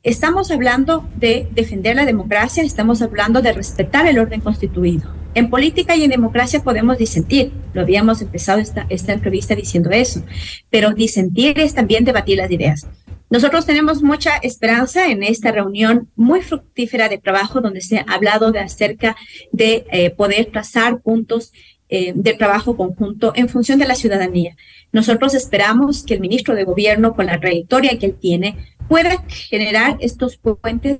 [0.03, 5.15] Estamos hablando de defender la democracia, estamos hablando de respetar el orden constituido.
[5.35, 7.53] En política y en democracia podemos disentir.
[7.75, 10.25] Lo habíamos empezado esta, esta entrevista diciendo eso.
[10.71, 12.87] Pero disentir es también debatir las ideas.
[13.29, 18.53] Nosotros tenemos mucha esperanza en esta reunión muy fructífera de trabajo donde se ha hablado
[18.53, 19.17] de acerca
[19.53, 21.53] de eh, poder trazar puntos
[21.91, 24.57] eh, de trabajo conjunto en función de la ciudadanía.
[24.93, 28.57] Nosotros esperamos que el ministro de Gobierno, con la trayectoria que él tiene,
[28.91, 30.99] pueda generar estos puentes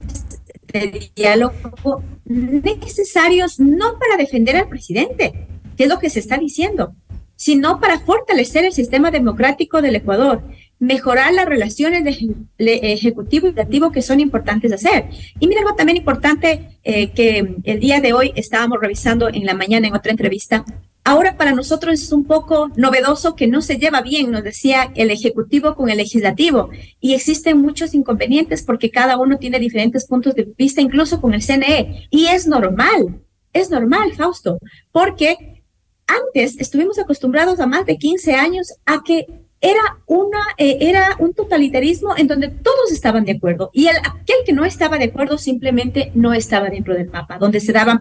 [0.73, 6.95] de diálogo necesarios no para defender al presidente, que es lo que se está diciendo,
[7.35, 10.41] sino para fortalecer el sistema democrático del Ecuador,
[10.79, 15.07] mejorar las relaciones de ejecutivo y legislativo que son importantes de hacer.
[15.41, 19.55] Y mira algo también importante eh, que el día de hoy estábamos revisando en la
[19.55, 20.65] mañana en otra entrevista,
[21.11, 25.11] Ahora para nosotros es un poco novedoso que no se lleva bien, nos decía el
[25.11, 26.71] Ejecutivo con el Legislativo,
[27.01, 31.43] y existen muchos inconvenientes porque cada uno tiene diferentes puntos de vista, incluso con el
[31.43, 34.61] CNE, y es normal, es normal, Fausto,
[34.93, 35.65] porque
[36.07, 39.27] antes estuvimos acostumbrados a más de 15 años a que
[39.61, 44.37] era, una, eh, era un totalitarismo en donde todos estaban de acuerdo y el, aquel
[44.47, 48.01] que no estaba de acuerdo simplemente no estaba dentro del mapa, donde se daban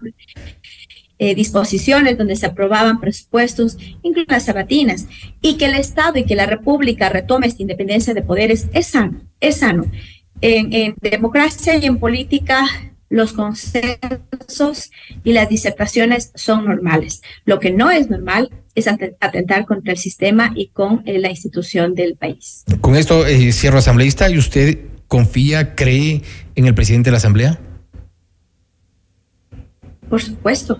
[1.21, 5.05] eh, disposiciones donde se aprobaban presupuestos, incluso las sabatinas,
[5.41, 9.21] y que el Estado y que la República retome esta independencia de poderes es sano,
[9.41, 9.86] es sano.
[10.39, 12.65] En, democracia y en política
[13.10, 14.91] los consensos
[15.25, 17.21] y las disertaciones son normales.
[17.43, 21.95] Lo que no es normal es atentar contra el sistema y con eh, la institución
[21.95, 22.63] del país.
[22.79, 24.79] Con esto eh, cierro asambleísta y usted
[25.10, 26.21] confía, cree
[26.55, 27.60] en el presidente de la Asamblea.
[30.10, 30.79] Por supuesto.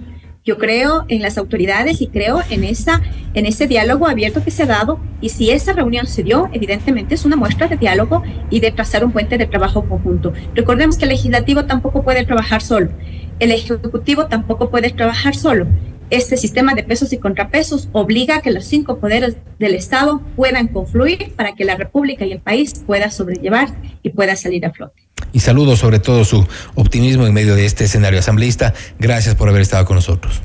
[0.50, 3.04] Yo creo en las autoridades y creo en, esa,
[3.36, 7.14] en ese diálogo abierto que se ha dado y si esa reunión se dio, evidentemente
[7.14, 10.34] es una muestra de diálogo y de trazar un puente de trabajo conjunto.
[10.56, 12.90] Recordemos que el legislativo tampoco puede trabajar solo,
[13.38, 15.68] el ejecutivo tampoco puede trabajar solo.
[16.10, 20.68] Este sistema de pesos y contrapesos obliga a que los cinco poderes del Estado puedan
[20.68, 23.70] confluir para que la República y el país pueda sobrellevar
[24.02, 26.46] y pueda salir a flote y saludo sobre todo su
[26.76, 28.74] optimismo en medio de este escenario asambleísta.
[28.98, 30.42] Gracias por haber estado con nosotros.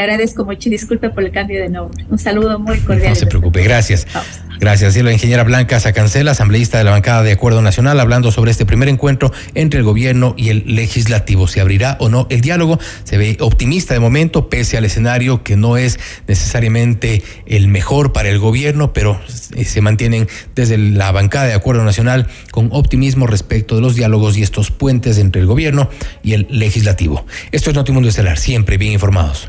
[0.00, 2.06] Agradezco mucho y disculpe por el cambio de nombre.
[2.08, 3.10] Un saludo muy cordial.
[3.10, 4.06] No se preocupe, gracias.
[4.58, 4.96] Gracias.
[4.96, 8.64] Y la ingeniera Blanca Sacancela, asambleísta de la bancada de Acuerdo Nacional, hablando sobre este
[8.64, 11.48] primer encuentro entre el gobierno y el legislativo.
[11.48, 12.78] ¿Se abrirá o no el diálogo?
[13.04, 18.30] Se ve optimista de momento, pese al escenario que no es necesariamente el mejor para
[18.30, 23.82] el gobierno, pero se mantienen desde la bancada de Acuerdo Nacional con optimismo respecto de
[23.82, 25.90] los diálogos y estos puentes entre el gobierno
[26.22, 27.26] y el legislativo.
[27.52, 29.48] Esto es Notimundo Estelar, siempre bien informados.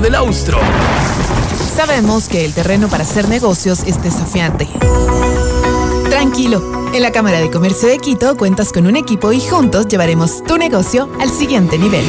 [0.00, 0.58] del Austro.
[1.76, 4.68] Sabemos que el terreno para hacer negocios es desafiante.
[6.08, 10.42] Tranquilo, en la Cámara de Comercio de Quito cuentas con un equipo y juntos llevaremos
[10.44, 12.04] tu negocio al siguiente nivel.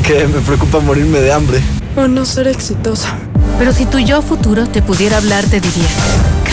[0.06, 1.60] Que me preocupa morirme de hambre.
[1.96, 3.16] O no ser exitosa.
[3.58, 5.88] Pero si tu yo futuro te pudiera hablar, te diría,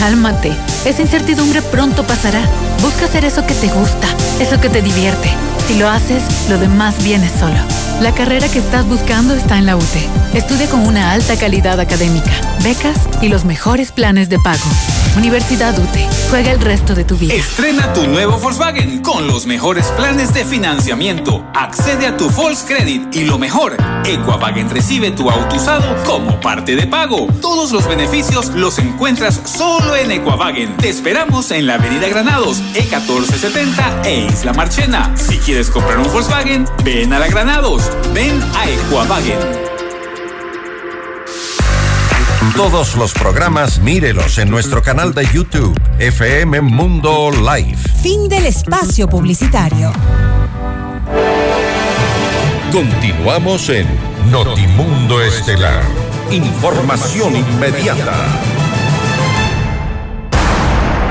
[0.04, 0.51] cálmate,
[0.84, 2.41] esa incertidumbre pronto pasará.
[2.82, 4.06] Busca hacer eso que te gusta,
[4.41, 5.30] eso que te divierte.
[5.66, 7.56] Si lo haces, lo demás viene solo.
[8.01, 10.10] La carrera que estás buscando está en la UTE.
[10.34, 12.32] Estudia con una alta calidad académica,
[12.62, 14.66] becas y los mejores planes de pago.
[15.16, 16.10] Universidad UTE.
[16.32, 17.36] Juega el resto de tu vida.
[17.36, 21.45] Estrena tu nuevo Volkswagen con los mejores planes de financiamiento.
[21.54, 26.76] Accede a tu Volks Credit y lo mejor, Equavagen recibe tu auto usado como parte
[26.76, 27.28] de pago.
[27.39, 30.78] Todos los beneficios los encuentras solo en Equavagen.
[30.78, 35.16] Te esperamos en la Avenida Granados, E1470 e Isla Marchena.
[35.16, 37.91] Si quieres comprar un Volkswagen, ven a la Granados.
[38.14, 39.39] Ven a Equavagen.
[42.56, 47.78] Todos los programas mírelos en nuestro canal de YouTube, FM Mundo Live.
[48.02, 49.91] Fin del espacio publicitario.
[52.72, 53.88] Continuamos en
[54.32, 55.84] Notimundo Estelar.
[56.32, 58.53] Información inmediata.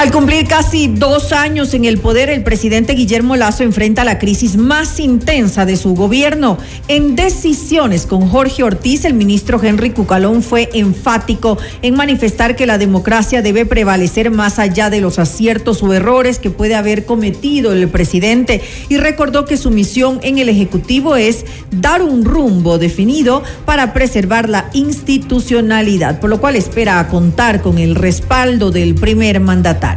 [0.00, 4.56] Al cumplir casi dos años en el poder, el presidente Guillermo Lazo enfrenta la crisis
[4.56, 6.56] más intensa de su gobierno.
[6.88, 12.78] En decisiones con Jorge Ortiz, el ministro Henry Cucalón fue enfático en manifestar que la
[12.78, 17.86] democracia debe prevalecer más allá de los aciertos o errores que puede haber cometido el
[17.90, 23.92] presidente y recordó que su misión en el Ejecutivo es dar un rumbo definido para
[23.92, 29.89] preservar la institucionalidad, por lo cual espera contar con el respaldo del primer mandatario.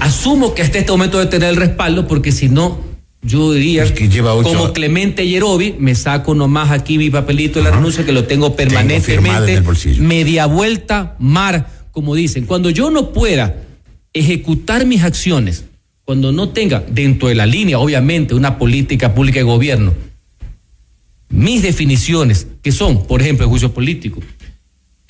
[0.00, 2.80] Asumo que hasta este momento debe tener el respaldo porque si no,
[3.22, 4.72] yo diría que lleva ocho como.
[4.72, 9.62] Clemente Yerobi, me saco nomás aquí mi papelito de la renuncia que lo tengo permanentemente,
[9.98, 12.46] media vuelta, mar, como dicen.
[12.46, 13.56] Cuando yo no pueda
[14.12, 15.64] ejecutar mis acciones,
[16.04, 19.92] cuando no tenga dentro de la línea, obviamente, una política pública de gobierno,
[21.28, 24.20] mis definiciones, que son, por ejemplo, el juicio político,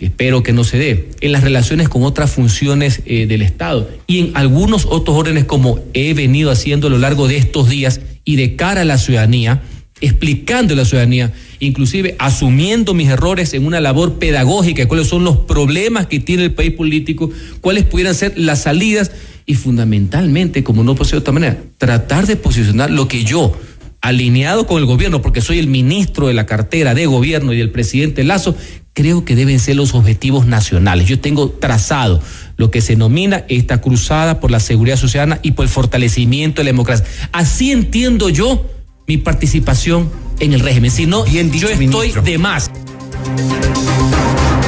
[0.01, 3.89] espero que no se dé, en las relaciones con otras funciones eh, del Estado.
[4.07, 8.01] Y en algunos otros órdenes como he venido haciendo a lo largo de estos días
[8.25, 9.63] y de cara a la ciudadanía,
[10.01, 15.39] explicando a la ciudadanía, inclusive asumiendo mis errores en una labor pedagógica, cuáles son los
[15.39, 17.31] problemas que tiene el país político,
[17.61, 19.13] cuáles pudieran ser las salidas
[19.45, 23.59] y fundamentalmente, como no ser de otra manera, tratar de posicionar lo que yo
[24.01, 27.71] alineado con el gobierno, porque soy el ministro de la cartera de gobierno y del
[27.71, 28.57] presidente Lazo,
[28.93, 31.07] creo que deben ser los objetivos nacionales.
[31.07, 32.23] Yo tengo trazado
[32.57, 36.65] lo que se denomina esta cruzada por la seguridad ciudadana y por el fortalecimiento de
[36.65, 37.07] la democracia.
[37.33, 38.67] Así entiendo yo
[39.07, 40.91] mi participación en el régimen.
[40.91, 42.71] Si no, yo estoy de más.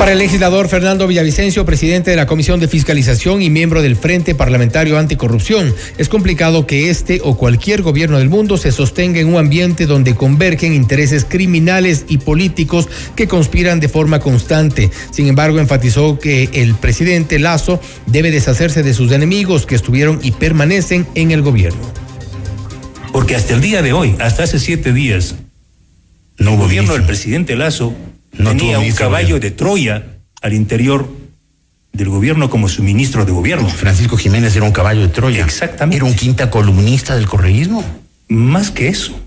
[0.02, 4.34] Para el legislador Fernando Villavicencio, presidente de la Comisión de Fiscalización y miembro del Frente
[4.34, 9.36] Parlamentario Anticorrupción, es complicado que este o cualquier gobierno del mundo se sostenga en un
[9.36, 14.90] ambiente donde convergen intereses criminales y políticos que conspiran de forma constante.
[15.12, 20.32] Sin embargo, enfatizó que el presidente Lazo debe deshacerse de sus enemigos que estuvieron y
[20.32, 21.80] permanecen en el gobierno.
[23.12, 25.36] Porque hasta el día de hoy, hasta hace siete días,
[26.38, 27.94] el gobierno del presidente Lazo
[28.32, 30.04] No tenía un caballo de Troya
[30.40, 31.08] al interior
[31.92, 33.68] del gobierno como su ministro de gobierno.
[33.68, 35.44] Francisco Jiménez era un caballo de Troya.
[35.44, 35.96] Exactamente.
[35.96, 37.84] Era un quinta columnista del correísmo.
[38.28, 39.18] Más que eso.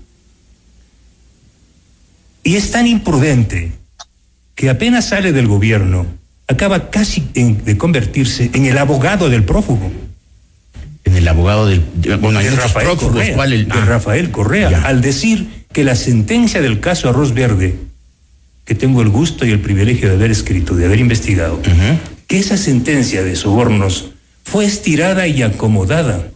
[2.42, 3.72] Y es tan imprudente
[4.54, 6.06] que apenas sale del gobierno,
[6.48, 9.90] acaba casi en- de convertirse en el abogado del prófugo.
[11.04, 11.80] En el abogado del.
[12.20, 13.14] Bueno, de muchos Rafael prófugos.
[13.14, 13.34] Correa.
[13.36, 17.76] ¿cuál el- de ah, Rafael Correa, al decir que la sentencia del caso Arroz Verde,
[18.66, 21.62] que tengo el gusto y el privilegio de haber escrito, de haber investigado,
[22.26, 24.10] que esa sentencia de sobornos
[24.42, 26.28] fue estirada y acomodada.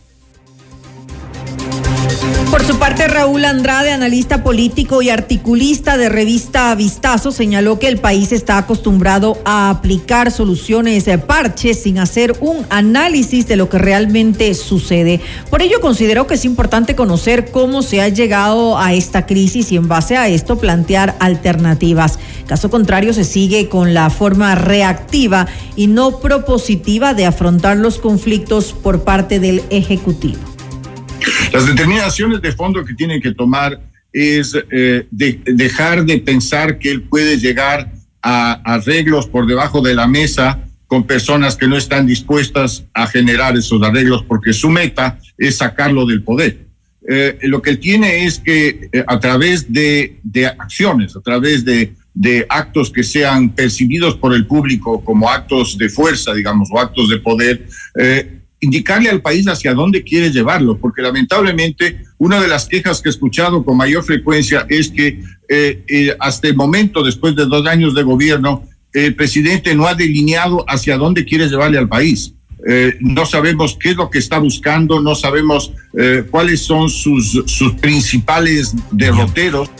[2.50, 7.98] Por su parte, Raúl Andrade, analista político y articulista de revista Vistazo, señaló que el
[7.98, 13.78] país está acostumbrado a aplicar soluciones de parches sin hacer un análisis de lo que
[13.78, 15.20] realmente sucede.
[15.48, 19.76] Por ello, consideró que es importante conocer cómo se ha llegado a esta crisis y
[19.76, 22.18] en base a esto plantear alternativas.
[22.48, 25.46] Caso contrario, se sigue con la forma reactiva
[25.76, 30.49] y no propositiva de afrontar los conflictos por parte del Ejecutivo.
[31.52, 33.80] Las determinaciones de fondo que tienen que tomar
[34.12, 37.92] es eh, de- dejar de pensar que él puede llegar
[38.22, 43.56] a arreglos por debajo de la mesa con personas que no están dispuestas a generar
[43.56, 46.66] esos arreglos porque su meta es sacarlo del poder.
[47.08, 51.94] Eh, lo que tiene es que eh, a través de, de acciones, a través de,
[52.12, 57.08] de actos que sean percibidos por el público como actos de fuerza, digamos, o actos
[57.08, 57.66] de poder,
[57.98, 63.08] eh, indicarle al país hacia dónde quiere llevarlo, porque lamentablemente una de las quejas que
[63.08, 67.66] he escuchado con mayor frecuencia es que eh, eh, hasta el momento, después de dos
[67.66, 72.34] años de gobierno, el presidente no ha delineado hacia dónde quiere llevarle al país.
[72.68, 75.72] Eh, no sabemos qué es lo que está buscando, no sabemos
[76.30, 79.70] cuáles son sus principales derroteros.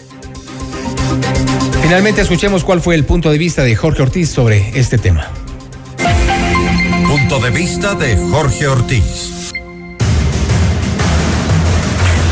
[1.83, 5.29] Finalmente, escuchemos cuál fue el punto de vista de Jorge Ortiz sobre este tema.
[7.11, 9.51] Punto de vista de Jorge Ortiz.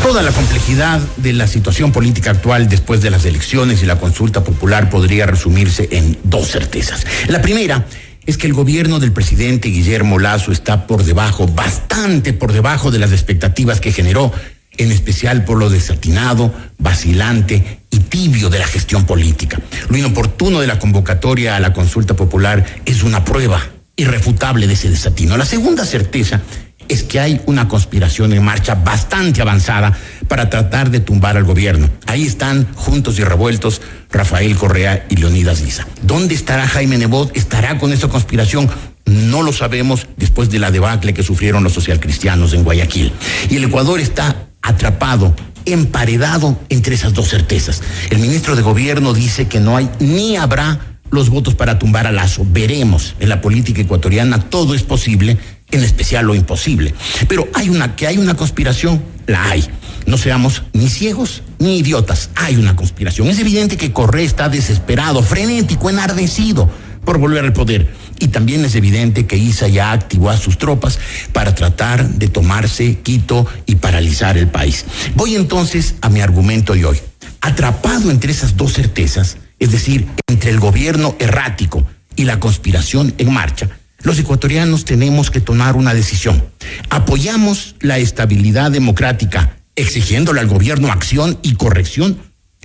[0.01, 4.45] Toda la complejidad de la situación política actual después de las elecciones y la consulta
[4.45, 7.05] popular podría resumirse en dos certezas.
[7.27, 7.87] La primera
[8.25, 12.99] es que el gobierno del presidente Guillermo Lazo está por debajo, bastante por debajo de
[12.99, 14.31] las expectativas que generó,
[14.77, 19.59] en especial por lo desatinado, vacilante y tibio de la gestión política.
[19.89, 23.61] Lo inoportuno de la convocatoria a la consulta popular es una prueba
[23.99, 25.37] irrefutable de ese desatino.
[25.37, 26.41] La segunda certeza
[26.87, 29.95] es que hay una conspiración en marcha bastante avanzada
[30.27, 31.89] para tratar de tumbar al gobierno.
[32.07, 35.87] Ahí están, juntos y revueltos, Rafael Correa y Leonidas Lisa.
[36.01, 37.35] ¿Dónde estará Jaime Nebot?
[37.35, 38.69] ¿Estará con esa conspiración?
[39.05, 43.11] No lo sabemos después de la debacle que sufrieron los socialcristianos en Guayaquil.
[43.49, 45.35] Y el Ecuador está atrapado,
[45.65, 47.81] emparedado entre esas dos certezas.
[48.09, 52.11] El ministro de Gobierno dice que no hay ni habrá los votos para tumbar a
[52.11, 52.45] Lazo.
[52.49, 53.15] Veremos.
[53.19, 55.37] En la política ecuatoriana todo es posible,
[55.71, 56.93] en especial lo imposible.
[57.27, 59.67] Pero hay una que hay una conspiración, la hay.
[60.05, 62.29] No seamos ni ciegos ni idiotas.
[62.35, 63.27] Hay una conspiración.
[63.27, 66.69] Es evidente que Correa está desesperado, frenético, enardecido
[67.05, 67.93] por volver al poder.
[68.19, 70.99] Y también es evidente que Isa ya activó a sus tropas
[71.31, 74.85] para tratar de tomarse Quito y paralizar el país.
[75.15, 76.99] Voy entonces a mi argumento de hoy.
[77.41, 81.85] Atrapado entre esas dos certezas, es decir, entre el gobierno errático
[82.15, 83.69] y la conspiración en marcha,
[84.01, 86.43] los ecuatorianos tenemos que tomar una decisión.
[86.89, 92.17] ¿Apoyamos la estabilidad democrática exigiéndole al gobierno acción y corrección?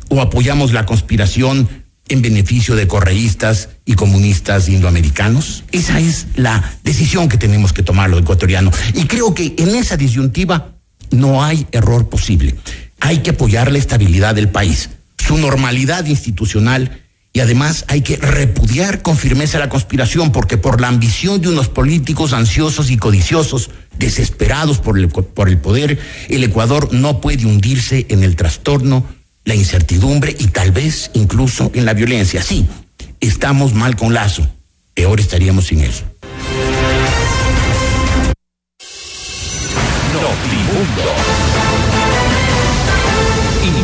[0.09, 1.69] ¿O apoyamos la conspiración
[2.09, 5.65] en beneficio de correístas y comunistas indoamericanos?
[5.73, 8.75] Esa es la decisión que tenemos que tomar los ecuatorianos.
[8.95, 10.75] Y creo que en esa disyuntiva
[11.11, 12.55] no hay error posible.
[13.01, 14.91] Hay que apoyar la estabilidad del país,
[15.37, 17.01] normalidad institucional
[17.37, 21.69] y además hay que repudiar con firmeza la conspiración porque por la ambición de unos
[21.69, 28.07] políticos ansiosos y codiciosos, desesperados por el, por el poder, el Ecuador no puede hundirse
[28.09, 29.05] en el trastorno,
[29.45, 32.41] la incertidumbre y tal vez incluso en la violencia.
[32.41, 32.67] Sí,
[33.19, 34.47] estamos mal con Lazo,
[34.95, 35.93] peor estaríamos sin él.
[40.13, 41.54] Notimundo.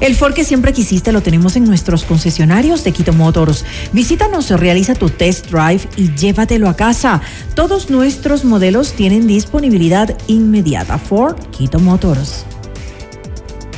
[0.00, 3.64] El Ford que siempre quisiste lo tenemos en nuestros concesionarios de Quito Motors.
[3.92, 7.22] Visítanos, realiza tu test drive y llévatelo a casa.
[7.54, 10.98] Todos nuestros modelos tienen disponibilidad inmediata.
[10.98, 12.44] Ford Quito Motors.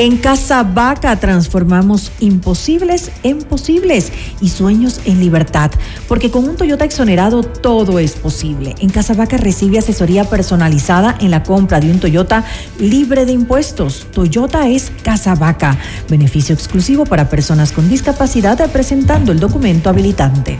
[0.00, 5.72] En Casa Vaca transformamos imposibles en posibles y sueños en libertad,
[6.06, 8.76] porque con un Toyota exonerado todo es posible.
[8.78, 12.44] En Casa Vaca recibe asesoría personalizada en la compra de un Toyota
[12.78, 14.06] libre de impuestos.
[14.12, 15.76] Toyota es Casa Vaca,
[16.08, 20.58] beneficio exclusivo para personas con discapacidad presentando el documento habilitante.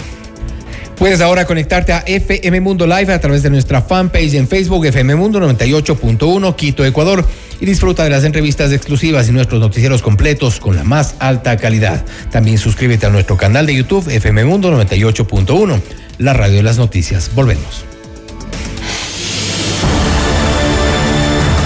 [0.99, 5.14] Puedes ahora conectarte a FM Mundo Live a través de nuestra fanpage en Facebook FM
[5.14, 7.24] Mundo 98.1 Quito, Ecuador
[7.61, 12.05] y disfruta de las entrevistas exclusivas y nuestros noticieros completos con la más alta calidad.
[12.32, 15.80] También suscríbete a nuestro canal de YouTube FM Mundo 98.1,
[16.18, 17.30] la radio de las noticias.
[17.32, 17.84] Volvemos.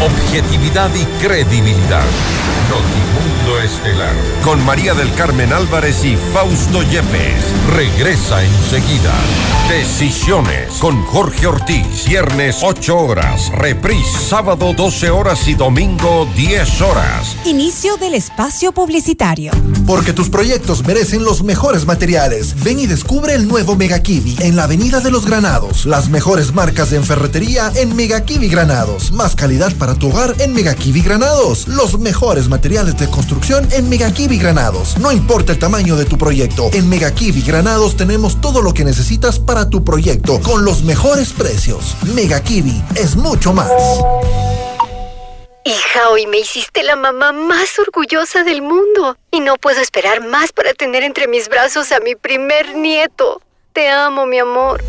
[0.03, 2.05] Objetividad y credibilidad.
[2.69, 4.15] Notimundo Estelar.
[4.43, 7.45] Con María del Carmen Álvarez y Fausto Yepes.
[7.73, 9.15] Regresa enseguida.
[9.69, 12.07] Decisiones con Jorge Ortiz.
[12.07, 13.51] Viernes 8 horas.
[13.53, 17.37] Reprise sábado 12 horas y domingo 10 horas.
[17.45, 19.53] Inicio del espacio publicitario.
[19.87, 22.61] Porque tus proyectos merecen los mejores materiales.
[22.65, 25.87] Ven y descubre el nuevo Mega Kiwi en la Avenida de los Granados.
[25.87, 29.13] Las mejores marcas de ferretería en Mega Kiwi Granados.
[29.13, 31.69] Más calidad para tu hogar en Mega Kiwi Granados.
[31.69, 34.97] Los mejores materiales de construcción en Mega Kiwi Granados.
[34.99, 36.71] No importa el tamaño de tu proyecto.
[36.73, 41.35] En Mega Kiwi Granados tenemos todo lo que necesitas para tu proyecto con los mejores
[41.35, 41.95] precios.
[42.15, 43.71] Mega Kiwi es mucho más.
[45.65, 50.53] Hija, hoy me hiciste la mamá más orgullosa del mundo y no puedo esperar más
[50.53, 53.43] para tener entre mis brazos a mi primer nieto.
[53.75, 54.83] Te amo, mi amor.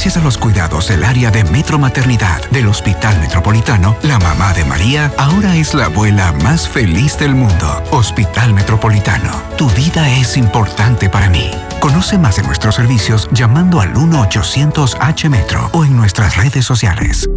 [0.00, 4.64] Gracias a los cuidados del área de Metro Maternidad del Hospital Metropolitano, la mamá de
[4.64, 7.82] María ahora es la abuela más feliz del mundo.
[7.90, 11.50] Hospital Metropolitano, tu vida es importante para mí.
[11.80, 17.28] Conoce más de nuestros servicios llamando al 1-800-H-Metro o en nuestras redes sociales.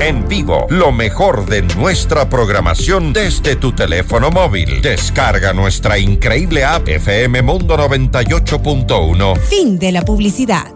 [0.00, 4.80] En vivo, lo mejor de nuestra programación desde tu teléfono móvil.
[4.80, 9.40] Descarga nuestra increíble app FM Mundo 98.1.
[9.40, 10.66] Fin de la publicidad.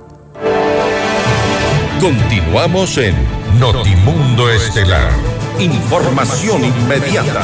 [2.01, 3.14] Continuamos en
[3.59, 5.12] Notimundo Estelar.
[5.59, 7.42] Información inmediata.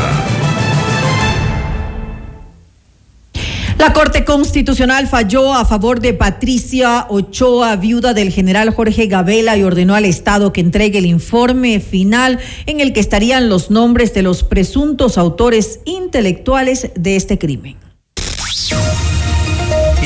[3.77, 9.63] La Corte Constitucional falló a favor de Patricia Ochoa, viuda del general Jorge Gabela, y
[9.63, 14.23] ordenó al Estado que entregue el informe final en el que estarían los nombres de
[14.23, 17.77] los presuntos autores intelectuales de este crimen.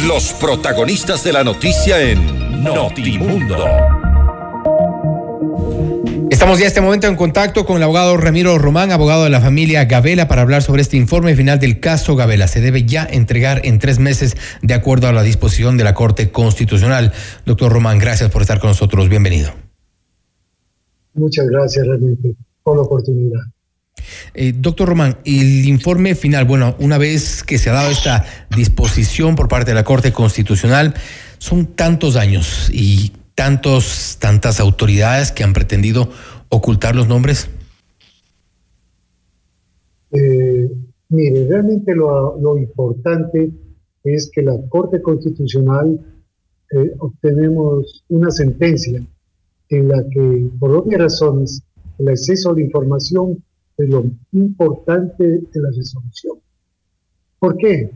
[0.09, 4.11] Los protagonistas de la noticia en Notimundo.
[6.31, 9.41] Estamos ya en este momento en contacto con el abogado Ramiro Román, abogado de la
[9.41, 12.47] familia Gabela, para hablar sobre este informe final del caso Gabela.
[12.47, 16.31] Se debe ya entregar en tres meses de acuerdo a la disposición de la Corte
[16.31, 17.13] Constitucional.
[17.47, 19.09] Doctor Román, gracias por estar con nosotros.
[19.09, 19.53] Bienvenido.
[21.15, 23.41] Muchas gracias realmente por la oportunidad.
[24.33, 28.25] Eh, doctor Román, el informe final, bueno, una vez que se ha dado esta
[28.55, 30.95] disposición por parte de la Corte Constitucional,
[31.39, 36.11] son tantos años y tantos, tantas autoridades que han pretendido
[36.51, 37.49] ocultar los nombres?
[40.13, 40.71] Eh,
[41.09, 43.51] mire, realmente lo, lo, importante
[44.05, 45.99] es que la Corte Constitucional
[46.71, 49.03] eh, obtenemos una sentencia
[49.71, 51.63] en la que, por obvias razones,
[51.99, 53.43] el acceso a la información
[53.79, 56.37] es lo importante de la resolución.
[57.39, 57.91] ¿Por qué?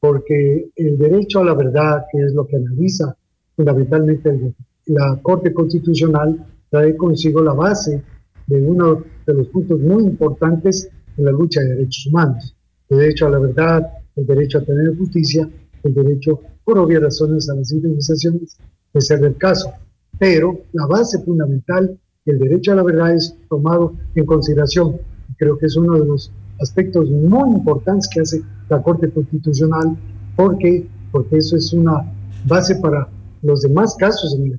[0.00, 3.16] Porque el derecho a la verdad, que es lo que analiza
[3.54, 4.54] fundamentalmente el
[4.86, 8.02] la Corte Constitucional trae consigo la base
[8.46, 12.56] de uno de los puntos muy importantes en la lucha de derechos humanos.
[12.88, 15.48] El derecho a la verdad, el derecho a tener justicia,
[15.82, 18.56] el derecho, por obvias razones, a las indemnizaciones,
[18.92, 19.72] de ser del caso.
[20.18, 24.98] Pero la base fundamental, el derecho a la verdad, es tomado en consideración.
[25.36, 26.30] Creo que es uno de los
[26.60, 29.96] aspectos muy importantes que hace la Corte Constitucional,
[30.36, 32.10] porque porque eso es una
[32.46, 33.06] base para
[33.42, 34.58] los demás casos en el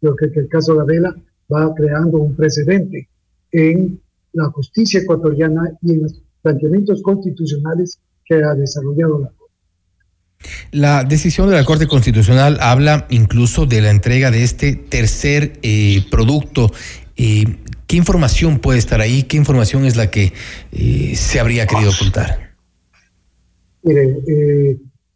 [0.00, 1.14] creo que el caso Gabela
[1.52, 3.08] va creando un precedente
[3.52, 4.00] en
[4.32, 9.32] la justicia ecuatoriana y en los planteamientos constitucionales que ha desarrollado la
[10.70, 16.04] la decisión de la Corte Constitucional habla incluso de la entrega de este tercer eh,
[16.10, 16.70] producto.
[17.16, 17.44] Eh,
[17.86, 19.22] ¿Qué información puede estar ahí?
[19.24, 20.32] ¿Qué información es la que
[20.72, 22.54] eh, se habría querido ocultar?
[23.82, 24.18] Mire,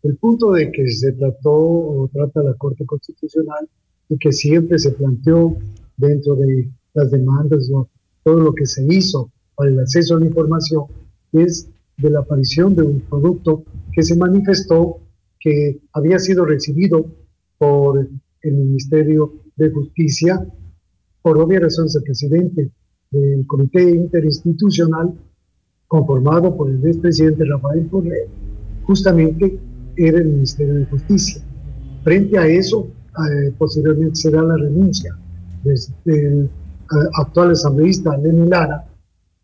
[0.03, 3.69] el punto de que se trató o trata la Corte Constitucional
[4.13, 5.57] y que siempre se planteó
[5.97, 7.89] dentro de las demandas o
[8.23, 10.85] todo lo que se hizo para el acceso a la información
[11.33, 14.99] es de la aparición de un producto que se manifestó
[15.41, 17.07] que había sido recibido
[17.57, 18.07] por
[18.43, 20.47] el Ministerio de Justicia,
[21.23, 22.71] por obvia razón el presidente
[23.11, 25.15] del Comité Interinstitucional,
[25.89, 28.27] conformado por el expresidente Rafael Correa,
[28.85, 29.59] justamente
[29.97, 31.43] era el Ministerio de Justicia.
[32.05, 32.89] Frente a eso,
[33.19, 35.17] eh, posteriormente será la renuncia
[36.05, 36.51] del
[37.15, 38.85] actual asambleísta Lenin Lara,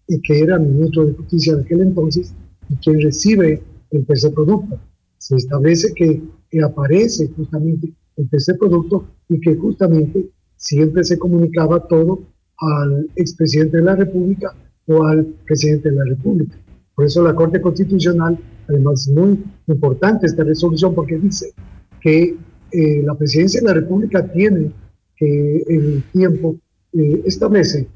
[0.08, 2.34] y que era ministro de Justicia de aquel entonces,
[2.68, 4.78] y quien recibe el tercer producto
[5.18, 6.22] se establece que,
[6.64, 12.20] aparece justamente el tercer producto y que justamente siempre se comunicaba todo
[12.56, 14.56] al expresidente de la República
[14.86, 16.58] o al presidente de la República.
[16.94, 21.52] Por eso la Corte Constitucional, además es muy importante esta resolución porque dice
[22.00, 22.34] que
[22.72, 24.72] eh, la presidencia de la República tiene
[25.16, 26.56] que en el tiempo
[26.92, 27.86] eh, establece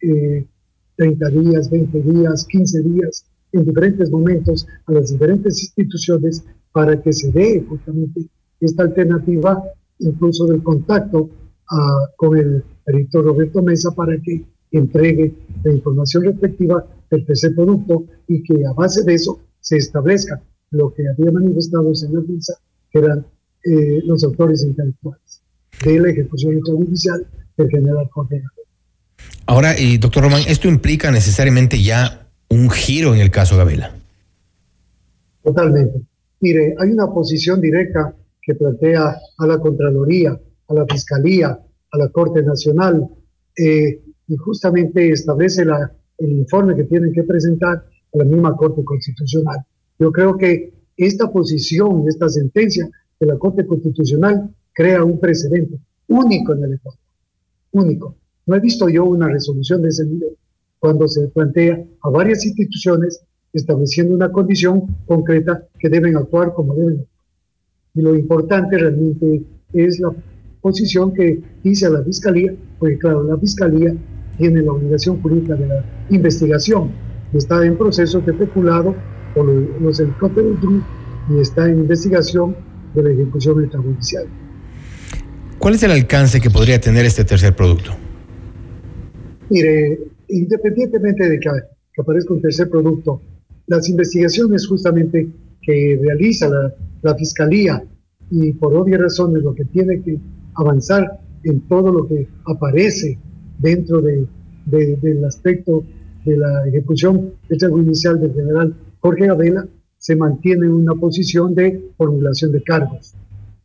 [0.00, 7.00] 30 eh, días, 20 días, 15 días, en diferentes momentos a las diferentes instituciones para
[7.00, 8.26] que se dé justamente
[8.60, 9.62] esta alternativa,
[9.98, 11.28] incluso del contacto
[11.70, 18.06] ah, con el perito Roberto Mesa para que entregue la información respectiva del tercer producto
[18.26, 22.54] y que a base de eso se establezca lo que había manifestado el señor Mesa,
[22.90, 23.26] que eran
[23.64, 25.42] eh, los autores intelectuales
[25.84, 28.42] de la ejecución extrajudicial del general Jorge
[29.46, 33.94] Ahora, y doctor Román, ¿esto implica necesariamente ya un giro en el caso Gabela?
[35.42, 36.02] Totalmente.
[36.40, 40.38] Mire, hay una posición directa que plantea a la Contraloría,
[40.68, 41.58] a la Fiscalía,
[41.90, 43.06] a la Corte Nacional,
[43.56, 47.84] eh, y justamente establece la, el informe que tienen que presentar
[48.14, 49.58] a la misma Corte Constitucional.
[49.98, 52.88] Yo creo que esta posición, esta sentencia
[53.22, 56.98] de la Corte Constitucional crea un precedente único en el Ecuador,
[57.70, 58.16] único.
[58.46, 60.36] No he visto yo una resolución de ese nivel
[60.80, 66.94] cuando se plantea a varias instituciones estableciendo una condición concreta que deben actuar como deben
[66.94, 67.08] actuar.
[67.94, 70.12] Y lo importante realmente es la
[70.60, 73.94] posición que dice la Fiscalía, porque claro, la Fiscalía
[74.36, 76.90] tiene la obligación jurídica de la investigación,
[77.32, 78.96] está en proceso de peculado
[79.32, 80.58] por los helicópteros
[81.30, 82.56] y está en investigación
[82.94, 84.24] de la ejecución extrajudicial.
[85.58, 87.92] ¿Cuál es el alcance que podría tener este tercer producto?
[89.48, 91.50] Mire, independientemente de que,
[91.94, 93.20] que aparezca un tercer producto,
[93.66, 95.28] las investigaciones justamente
[95.62, 97.82] que realiza la, Fiscalía
[98.30, 100.20] y por obvias razones lo que tiene que
[100.54, 103.18] avanzar en todo lo que aparece
[103.58, 104.24] dentro de,
[104.66, 105.84] del aspecto
[106.24, 109.66] de la ejecución extrajudicial del general Jorge Abela,
[110.02, 113.14] se mantiene en una posición de formulación de cargos.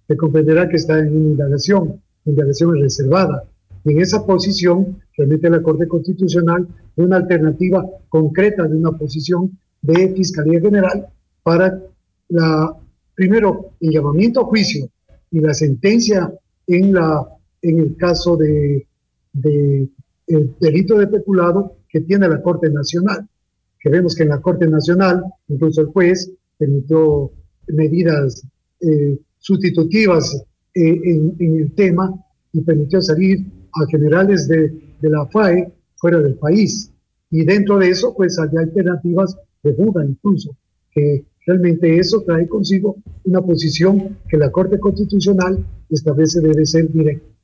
[0.08, 3.44] Se comprenderá que está en una indagación, indagación reservada.
[3.84, 10.14] Y en esa posición remite la Corte Constitucional una alternativa concreta de una posición de
[10.14, 11.08] Fiscalía General
[11.42, 11.82] para
[13.16, 14.88] primero, el llamamiento a juicio
[15.32, 16.32] y la sentencia
[16.68, 17.28] en, la,
[17.64, 18.86] en el caso de,
[19.34, 19.90] de
[20.28, 23.28] el delito de peculado que tiene la Corte Nacional.
[23.80, 27.32] Que vemos que en la Corte Nacional, incluso el juez permitió
[27.68, 28.44] medidas
[28.82, 32.14] eh, sustitutivas eh, en, el tema
[32.54, 36.92] y permitió salir a generales de, la FAE fuera del país.
[37.30, 40.56] Y dentro de eso, pues hay alternativas de duda incluso,
[40.92, 47.37] que realmente eso trae consigo una posición que la Corte Constitucional establece debe ser directa.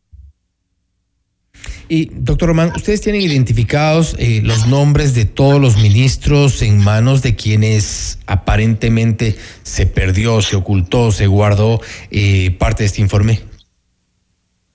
[1.90, 7.22] Y doctor Román, ustedes tienen identificados eh, los nombres de todos los ministros en manos
[7.22, 13.42] de quienes aparentemente se perdió, se ocultó, se guardó eh, parte de este informe.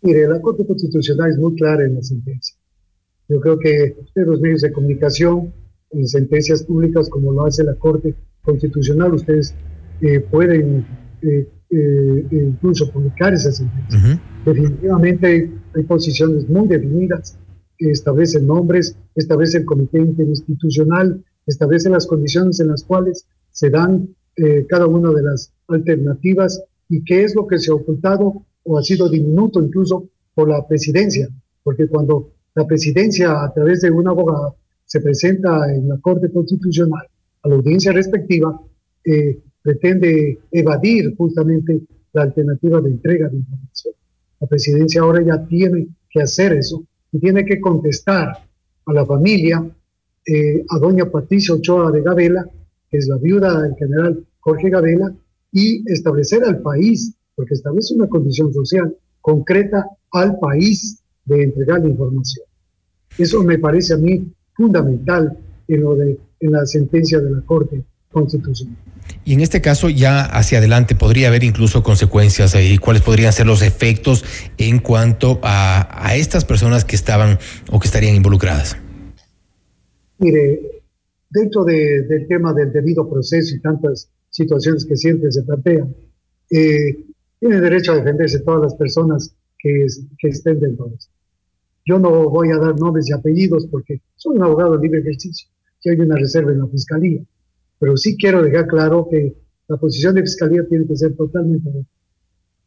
[0.02, 2.56] Mire, la Corte Constitucional es muy clara en la sentencia.
[3.28, 5.52] Yo creo que ustedes, los medios de comunicación,
[5.90, 9.54] en sentencias públicas como lo hace la Corte Constitucional, ustedes
[10.00, 10.86] eh, pueden
[11.70, 14.20] eh, incluso publicar esas sentencias.
[14.44, 17.38] Definitivamente hay posiciones muy definidas
[17.76, 24.08] que establecen nombres, establece el Comité Interinstitucional, establece las condiciones en las cuales se dan
[24.68, 28.82] cada una de las alternativas y qué es lo que se ha ocultado o ha
[28.82, 31.28] sido diminuto incluso por la presidencia,
[31.62, 37.06] porque cuando la presidencia a través de un abogado se presenta en la Corte Constitucional
[37.42, 38.60] a la audiencia respectiva,
[39.04, 41.80] eh, pretende evadir justamente
[42.12, 43.94] la alternativa de entrega de información.
[44.40, 48.28] La presidencia ahora ya tiene que hacer eso y tiene que contestar
[48.86, 49.64] a la familia,
[50.26, 52.48] eh, a doña Patricia Ochoa de Gabela,
[52.90, 55.14] que es la viuda del general Jorge Gabela,
[55.52, 61.88] y establecer al país, porque establece una condición social concreta al país de entregar la
[61.88, 62.46] información.
[63.16, 65.36] Eso me parece a mí fundamental
[65.66, 68.76] en, lo de, en la sentencia de la Corte Constitucional.
[69.24, 73.46] Y en este caso, ya hacia adelante, podría haber incluso consecuencias y cuáles podrían ser
[73.46, 74.24] los efectos
[74.56, 77.38] en cuanto a, a estas personas que estaban
[77.70, 78.76] o que estarían involucradas.
[80.18, 80.60] Mire,
[81.30, 85.94] dentro de, del tema del debido proceso y tantas situaciones que siempre se plantean,
[86.50, 86.96] eh,
[87.40, 89.86] tiene derecho a defenderse todas las personas que,
[90.18, 91.12] que estén dentro de esto.
[91.84, 95.48] Yo no voy a dar nombres y apellidos porque soy un abogado de libre ejercicio
[95.82, 97.22] y hay una reserva en la fiscalía.
[97.78, 99.36] Pero sí quiero dejar claro que
[99.68, 101.70] la posición de fiscalía tiene que ser totalmente.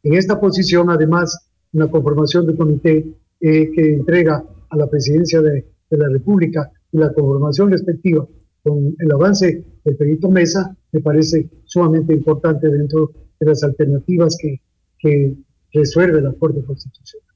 [0.02, 3.06] En esta posición, además, una conformación de comité
[3.40, 8.26] eh, que entrega a la presidencia de, de la República y la conformación respectiva
[8.62, 13.10] con el avance del perito Mesa me parece sumamente importante dentro
[13.40, 14.60] de las alternativas que,
[14.98, 15.34] que
[15.72, 17.26] resuelve la Corte Constitucional.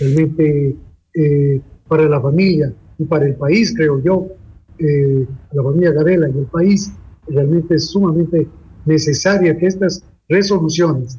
[0.00, 0.76] Realmente
[1.14, 4.28] eh, para la familia y para el país, creo yo,
[4.78, 6.92] eh, la familia Gadela y el país,
[7.28, 8.46] realmente es sumamente
[8.84, 11.18] necesaria que estas resoluciones,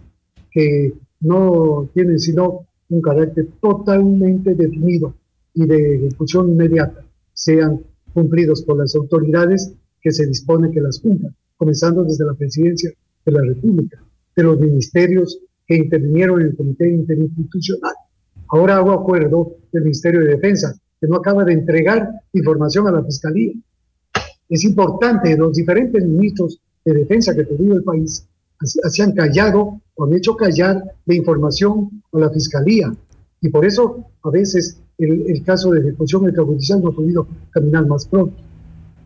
[0.51, 5.13] que no tienen sino un carácter totalmente definido
[5.53, 7.03] y de ejecución inmediata,
[7.33, 7.81] sean
[8.13, 12.91] cumplidos por las autoridades que se dispone que las cumplan, comenzando desde la presidencia
[13.25, 14.01] de la República,
[14.35, 17.93] de los ministerios que intervinieron en el Comité Interinstitucional.
[18.49, 23.03] Ahora hago acuerdo del Ministerio de Defensa, que no acaba de entregar información a la
[23.03, 23.53] Fiscalía.
[24.49, 28.25] Es importante, los diferentes ministros de defensa que tenido el país
[28.63, 32.93] se han callado o han hecho callar la información a la Fiscalía.
[33.41, 38.07] Y por eso a veces el, caso de ejecución extrajudicial no ha podido caminar más
[38.07, 38.35] pronto.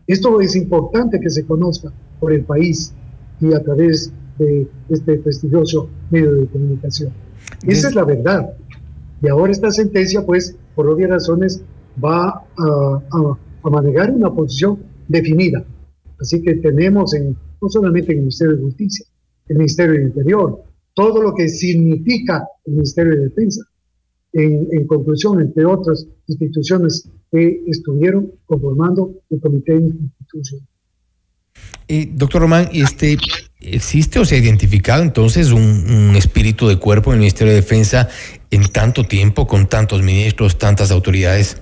[0.06, 2.92] Esto es importante que se conozca por el país
[3.40, 7.12] y a través de este prestigioso medio de comunicación.
[7.66, 8.54] Esa es la verdad.
[9.20, 11.62] Y ahora esta sentencia, pues, por obvias razones,
[12.02, 14.78] va a, manejar una posición
[15.08, 15.64] definida.
[16.20, 19.06] Así que tenemos en, no solamente en el Ministerio de Justicia,
[19.48, 20.62] el Ministerio de Interior,
[20.94, 23.62] todo lo que significa el Ministerio de Defensa,
[24.32, 30.66] en, conclusión, entre otras instituciones que estuvieron conformando el comité institucional.
[31.88, 33.18] Eh, doctor Román, este,
[33.60, 38.08] ¿existe o se ha identificado entonces un, espíritu de cuerpo en el Ministerio de Defensa
[38.50, 41.60] en tanto tiempo, con tantos ministros, tantas autoridades?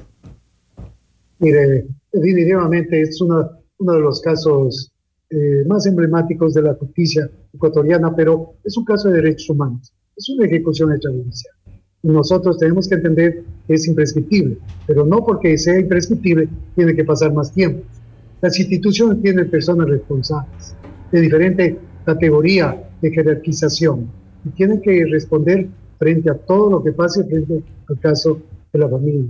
[1.41, 4.93] Mire, definitivamente es una, uno de los casos
[5.31, 10.29] eh, más emblemáticos de la justicia ecuatoriana, pero es un caso de derechos humanos, es
[10.29, 11.55] una ejecución extrajudicial
[12.03, 17.33] nosotros tenemos que entender que es imprescriptible, pero no porque sea imprescriptible tiene que pasar
[17.33, 17.83] más tiempo.
[18.41, 20.75] Las instituciones tienen personas responsables
[21.13, 24.11] de diferente categoría de jerarquización
[24.45, 25.69] y tienen que responder
[25.99, 28.41] frente a todo lo que pase frente al caso
[28.73, 29.25] de la familia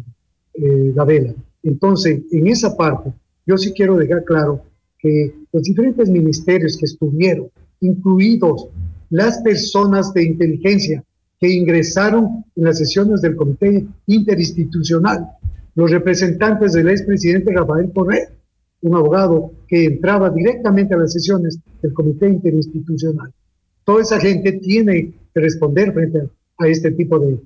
[0.55, 1.35] eh, Gabela.
[1.63, 3.13] Entonces, en esa parte,
[3.47, 4.63] yo sí quiero dejar claro
[4.99, 7.49] que los diferentes ministerios que estuvieron,
[7.81, 8.69] incluidos
[9.11, 11.03] las personas de inteligencia
[11.41, 15.27] que ingresaron en las sesiones del Comité Interinstitucional,
[15.75, 18.29] los representantes del expresidente Rafael Correa,
[18.83, 23.33] un abogado que entraba directamente a las sesiones del Comité Interinstitucional.
[23.85, 27.39] Toda esa gente tiene que responder frente a este tipo de,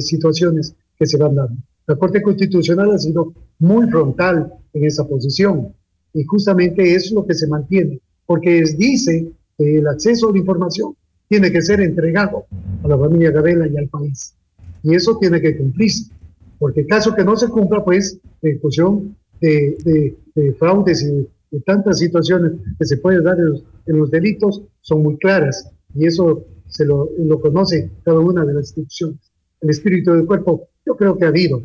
[0.00, 1.56] situaciones que se van dando.
[1.86, 5.74] La Corte Constitucional ha sido muy frontal en esa posición
[6.12, 10.94] y justamente es lo que se mantiene, porque dice que el acceso a la información
[11.28, 12.46] tiene que ser entregado
[12.82, 14.34] a la familia Gabela y al país.
[14.82, 16.10] Y eso tiene que cumplirse,
[16.58, 21.98] porque caso que no se cumpla, pues, la ejecución de, de, fraudes y de tantas
[21.98, 27.10] situaciones que se pueden dar en los, delitos son muy claras y eso se lo,
[27.18, 29.18] lo, conoce cada una de las instituciones.
[29.60, 31.62] El espíritu del cuerpo, yo creo que ha habido,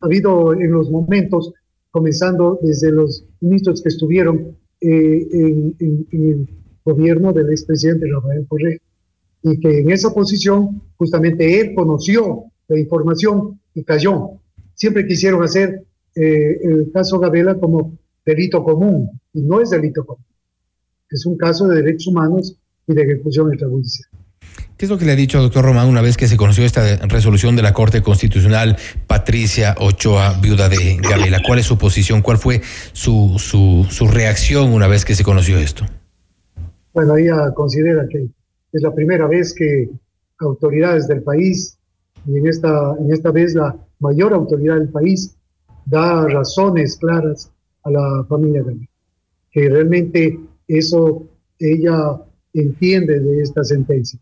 [0.00, 1.52] ha habido en los momentos,
[1.90, 6.48] comenzando desde los ministros que estuvieron eh, en, el
[6.84, 8.78] gobierno del expresidente Rafael Correa
[9.42, 14.40] y que en esa posición justamente él conoció la información y cayó.
[14.74, 20.24] Siempre quisieron hacer eh, el caso Gabela como delito común y no es delito común.
[21.10, 22.56] Es un caso de derechos humanos
[22.86, 24.08] y de ejecución extrajudicial.
[24.78, 26.98] ¿Qué es lo que le ha dicho, doctor Román, una vez que se conoció esta
[27.08, 28.76] resolución de la Corte Constitucional,
[29.08, 31.40] Patricia Ochoa, viuda de Gabriela?
[31.44, 32.22] ¿Cuál es su posición?
[32.22, 32.60] ¿Cuál fue
[32.92, 35.84] su, su, su reacción una vez que se conoció esto?
[36.94, 38.28] Bueno, ella considera que
[38.72, 39.90] es la primera vez que
[40.38, 41.76] autoridades del país,
[42.24, 45.34] y en esta, en esta vez la mayor autoridad del país,
[45.86, 47.50] da razones claras
[47.82, 48.86] a la familia Gabriela.
[49.50, 51.26] Que realmente eso
[51.58, 52.14] ella
[52.54, 54.20] entiende de esta sentencia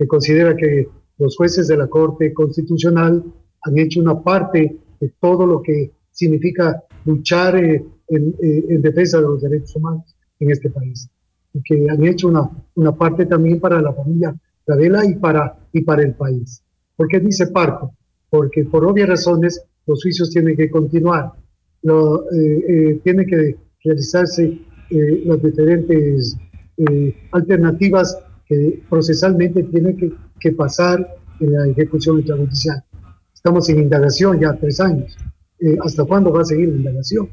[0.00, 0.88] que considera que
[1.18, 3.22] los jueces de la Corte Constitucional
[3.60, 9.24] han hecho una parte de todo lo que significa luchar eh, eh, en, defensa de
[9.24, 11.06] los derechos humanos en este país.
[11.52, 14.34] Y que han hecho una, una parte también para la familia
[14.66, 16.62] Gadela y para, y para el país.
[16.96, 17.88] ¿Por qué dice parte?
[18.30, 21.32] Porque por obvias razones los juicios tienen que continuar.
[21.82, 24.58] Lo, eh, tienen que realizarse
[25.26, 26.38] las diferentes
[27.32, 28.16] alternativas
[28.50, 31.06] que procesalmente tiene que, pasar
[31.38, 32.82] en la ejecución extrajudicial.
[33.32, 35.16] Estamos en indagación ya tres años.
[35.60, 37.28] Eh, ¿Hasta cuándo va a seguir la indagación?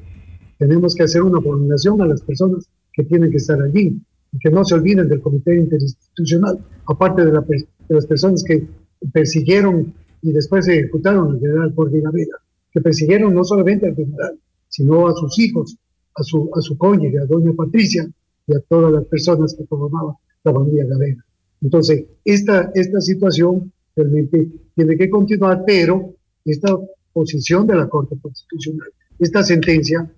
[0.59, 3.99] Tenemos que hacer una formulación a las personas que tienen que estar allí
[4.31, 8.67] y que no se olviden del comité interinstitucional, aparte de, las personas que
[9.11, 9.91] persiguieron
[10.21, 12.37] y después ejecutaron al general Jorge Gavera,
[12.71, 14.37] que persiguieron no solamente al general,
[14.69, 15.77] sino a sus hijos,
[16.13, 18.07] a su, a su cónyuge, a doña Patricia
[18.45, 20.13] y a todas las personas que formaban
[20.47, 21.23] la familia Gadena.
[21.61, 26.13] Entonces, esta, esta situación realmente tiene que continuar, pero
[26.45, 26.77] esta
[27.13, 28.89] posición de la Corte Constitucional,
[29.19, 30.09] esta sentencia,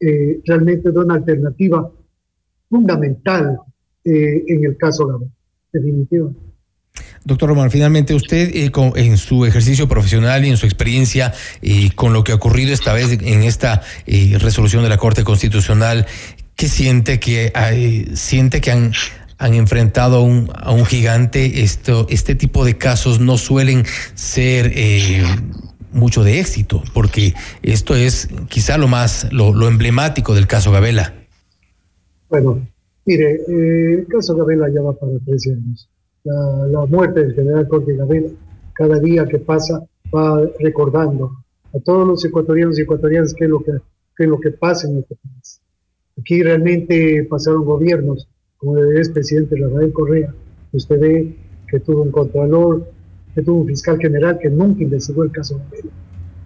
[0.00, 1.90] eh, realmente da una alternativa
[2.68, 3.58] fundamental
[4.04, 5.32] eh, en el caso Gadena,
[5.72, 6.40] definitivamente.
[7.24, 11.32] Doctor Román, finalmente usted eh, en su ejercicio profesional y en su experiencia
[11.94, 16.06] con lo que ha ocurrido esta vez en esta resolución de la Corte Constitucional,
[16.54, 17.52] ¿qué siente que
[18.14, 18.92] siente que han
[19.38, 21.62] han enfrentado a un, a un gigante.
[21.62, 23.84] Esto, este tipo de casos no suelen
[24.14, 25.22] ser eh,
[25.92, 31.14] mucho de éxito, porque esto es quizá lo más, lo, lo emblemático del caso Gabela.
[32.28, 32.66] Bueno,
[33.04, 35.88] mire, eh, el caso Gabela ya va para 13 años.
[36.24, 38.28] La, la muerte del general Jorge Gabela,
[38.72, 39.82] cada día que pasa,
[40.14, 41.32] va recordando
[41.74, 43.72] a todos los ecuatorianos y ecuatorianas qué es lo que,
[44.16, 45.60] qué es lo que pasa en este país.
[46.18, 48.26] Aquí realmente pasaron gobiernos
[48.58, 50.34] como el expresidente Rafael Correa,
[50.72, 51.36] usted ve
[51.68, 52.90] que tuvo un contralor,
[53.34, 55.60] que tuvo un fiscal general que nunca investigó el caso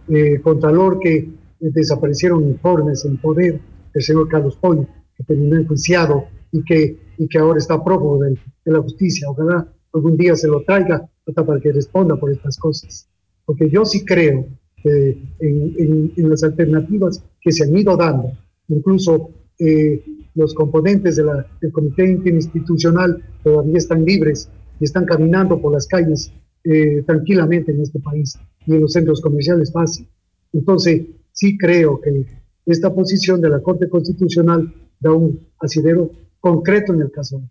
[0.08, 1.28] de eh, contralor que
[1.60, 3.60] desaparecieron informes en poder
[3.92, 4.86] del señor Carlos Pollo,
[5.16, 8.30] que terminó enjuiciado y que, y que ahora está prófugo de,
[8.64, 9.28] de la justicia.
[9.28, 13.08] Ojalá algún día se lo traiga hasta para que responda por estas cosas.
[13.44, 14.46] Porque yo sí creo
[14.82, 18.32] que en, en, en las alternativas que se han ido dando,
[18.68, 20.02] incluso eh,
[20.34, 25.86] los componentes de la, del comité interinstitucional todavía están libres y están caminando por las
[25.86, 26.32] calles
[26.64, 30.08] eh, tranquilamente en este país y en los centros comerciales fácil.
[30.52, 32.26] Entonces, sí creo que
[32.66, 37.42] esta posición de la Corte Constitucional da un asidero concreto en el caso.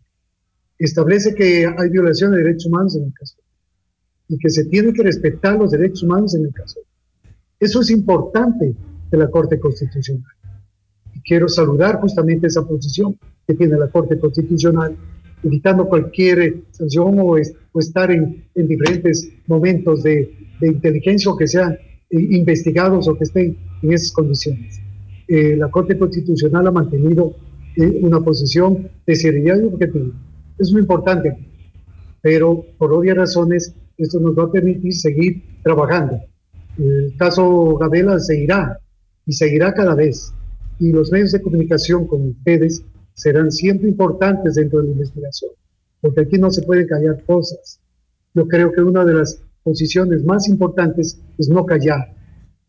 [0.77, 3.35] Establece que hay violación de derechos humanos en el caso
[4.27, 6.79] y que se tiene que respetar los derechos humanos en el caso.
[7.59, 8.75] Eso es importante
[9.11, 10.38] de la Corte Constitucional
[11.23, 13.17] quiero saludar justamente esa posición
[13.47, 14.95] que tiene la Corte Constitucional,
[15.43, 21.77] evitando cualquier sanción o, estar en, diferentes momentos de, inteligencia o que sean eh,
[22.31, 24.79] investigados o que estén en esas condiciones.
[25.27, 27.35] Eh, la Corte Constitucional ha mantenido
[27.75, 30.11] eh, una posición de seriedad y objetivo.
[30.57, 31.37] Es muy importante,
[32.21, 36.19] pero por obvias razones esto nos va a permitir seguir trabajando.
[36.77, 38.79] El caso Gabela seguirá
[39.25, 40.33] y seguirá cada vez
[40.79, 45.51] y los medios de comunicación con ustedes serán siempre importantes dentro de la investigación,
[46.01, 47.79] porque aquí no se pueden callar cosas.
[48.33, 52.13] Yo creo que una de las posiciones más importantes es no callar.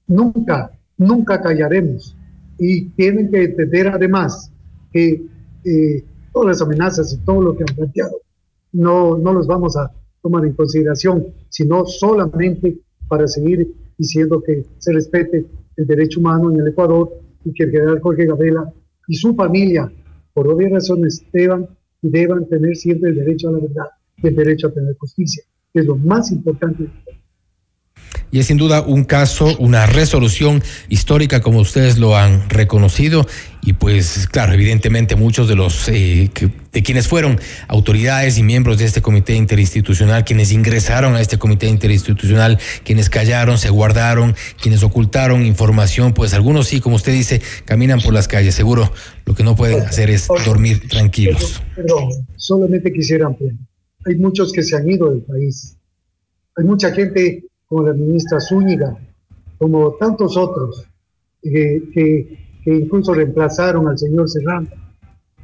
[0.09, 2.17] Nunca, nunca callaremos.
[2.59, 4.51] Y tienen que entender además
[4.93, 5.25] que
[5.65, 8.21] eh, todas las amenazas y todo lo que han planteado
[8.73, 9.91] no, no los vamos a
[10.23, 15.47] tomar en consideración, sino solamente para seguir diciendo que se respete
[15.77, 17.11] el derecho humano en el Ecuador
[17.45, 18.72] y que el general Jorge Gabela
[19.09, 19.91] y su familia,
[20.32, 21.68] por obvias razones, deban
[22.03, 23.86] deban tener siempre el derecho a la verdad
[24.18, 26.86] y el derecho a tener justicia, que es lo más importante
[28.33, 33.26] y es sin duda un caso, una resolución histórica como ustedes lo han reconocido
[33.62, 36.31] y pues claro, evidentemente muchos de los eh,
[36.72, 41.66] de quienes fueron autoridades y miembros de este comité interinstitucional, quienes ingresaron a este comité
[41.66, 48.01] interinstitucional, quienes callaron, se guardaron, quienes ocultaron información, pues algunos sí, como usted dice, caminan
[48.01, 48.91] por las calles, seguro
[49.26, 51.62] lo que no pueden hacer es dormir tranquilos.
[51.74, 53.55] Perdón, solamente quisiera ampliar.
[54.07, 55.76] hay muchos que se han ido del país.
[56.57, 58.99] Hay mucha gente como la ministra Zúñiga,
[59.57, 60.85] como tantos otros,
[61.45, 64.68] eh, que, que, incluso reemplazaron al señor Serrano,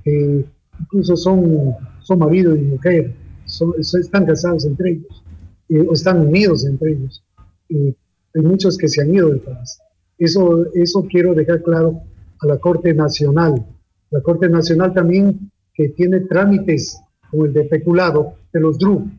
[0.02, 0.44] que
[0.80, 3.14] incluso son, son marido y mujer,
[3.44, 5.24] son, están casados entre ellos,
[5.68, 7.22] eh, o están unidos entre ellos.
[7.70, 9.78] hay muchos que se han ido del país.
[10.18, 12.00] Eso, eso quiero dejar claro
[12.40, 13.64] a la Corte Nacional.
[14.10, 17.00] La Corte Nacional también que tiene trámites
[17.30, 19.10] como el de peculado de los DRU,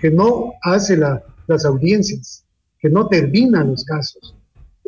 [0.00, 0.98] que no hace
[1.46, 2.44] las audiencias,
[2.78, 4.34] que no termina los casos,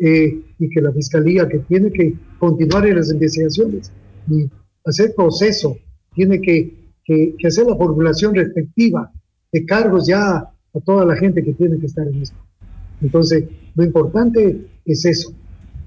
[0.00, 3.90] eh, y que la Fiscalía que tiene que continuar en las investigaciones
[4.30, 4.48] y
[4.84, 5.76] hacer proceso,
[6.14, 9.10] tiene que, que, hacer la formulación respectiva
[9.52, 12.36] de cargos ya a toda la gente que tiene que estar en esto.
[13.00, 13.44] Entonces,
[13.74, 15.32] lo importante es eso.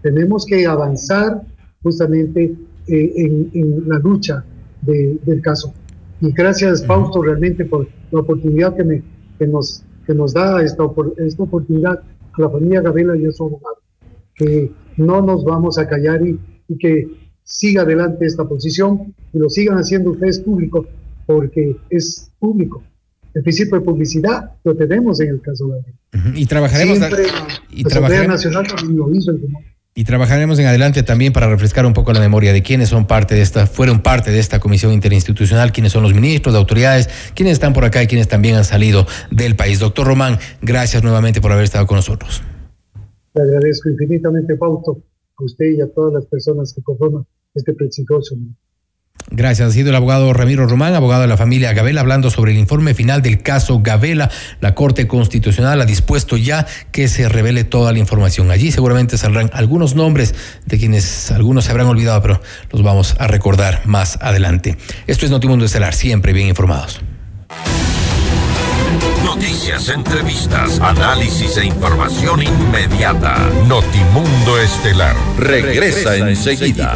[0.02, 1.42] Tenemos que avanzar
[1.84, 2.56] justamente
[2.88, 4.44] eh, en, la lucha
[4.82, 5.74] del caso.
[6.20, 9.04] Y gracias, Fausto, realmente por la oportunidad que, me,
[9.38, 10.84] que, nos, que nos da esta,
[11.18, 12.02] esta oportunidad
[12.34, 13.78] a la familia Gabela y a su abogado.
[14.36, 16.40] Que no nos vamos a callar y,
[16.80, 17.06] que
[17.44, 20.86] siga adelante esta posición y lo sigan haciendo ustedes público,
[21.26, 22.82] porque es público.
[23.34, 26.40] El principio de publicidad lo tenemos en el caso de Gabela.
[26.40, 26.98] Y trabajaremos.
[26.98, 27.24] Siempre,
[27.72, 29.42] y la trabajaremos, Nacional también lo hizo el
[29.94, 33.36] y trabajaremos en adelante también para refrescar un poco la memoria de quienes son parte
[33.36, 37.54] de esta, fueron parte de esta comisión interinstitucional, quiénes son los ministros, de autoridades, quienes
[37.54, 39.80] están por acá y quienes también han salido del país.
[39.80, 42.42] Doctor Román, gracias nuevamente por haber estado con nosotros.
[43.34, 45.04] Le agradezco infinitamente, Fausto,
[45.38, 48.36] a usted y a todas las personas que conforman este prestigioso.
[49.34, 49.70] Gracias.
[49.70, 52.94] Ha sido el abogado Ramiro Román, abogado de la familia Gabela, hablando sobre el informe
[52.94, 54.30] final del caso Gabela.
[54.60, 58.52] La Corte Constitucional ha dispuesto ya que se revele toda la información.
[58.52, 60.36] Allí seguramente saldrán algunos nombres
[60.66, 62.42] de quienes algunos se habrán olvidado, pero
[62.72, 64.78] los vamos a recordar más adelante.
[65.08, 67.00] Esto es Notimundo Estelar, siempre bien informados.
[69.24, 73.50] Noticias, entrevistas, análisis e información inmediata.
[73.66, 76.96] Notimundo Estelar regresa, enseguida.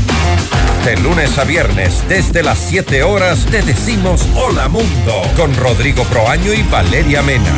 [0.85, 6.53] De lunes a viernes, desde las 7 horas, te decimos Hola Mundo con Rodrigo Proaño
[6.53, 7.51] y Valeria Mena.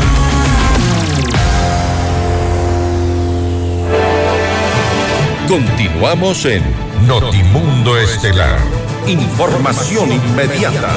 [5.48, 6.64] Continuamos en
[7.08, 8.60] Notimundo Estelar.
[9.08, 10.90] Información inmediata.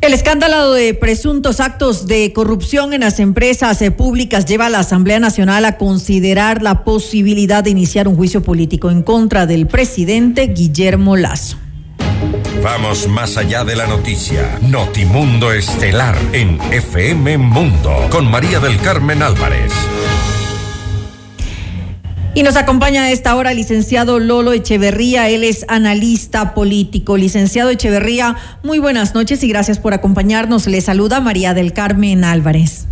[0.00, 4.78] El escándalo de presuntos actos de corrupción en las empresas eh, públicas lleva a la
[4.78, 10.46] Asamblea Nacional a considerar la posibilidad de iniciar un juicio político en contra del presidente
[10.46, 11.58] Guillermo Lazo.
[12.62, 14.58] Vamos más allá de la noticia.
[14.62, 19.70] Notimundo Estelar en FM Mundo con María del Carmen Álvarez.
[22.32, 27.16] Y nos acompaña a esta hora el licenciado Lolo Echeverría, él es analista político.
[27.16, 30.68] Licenciado Echeverría, muy buenas noches y gracias por acompañarnos.
[30.68, 32.86] Le saluda María del Carmen Álvarez.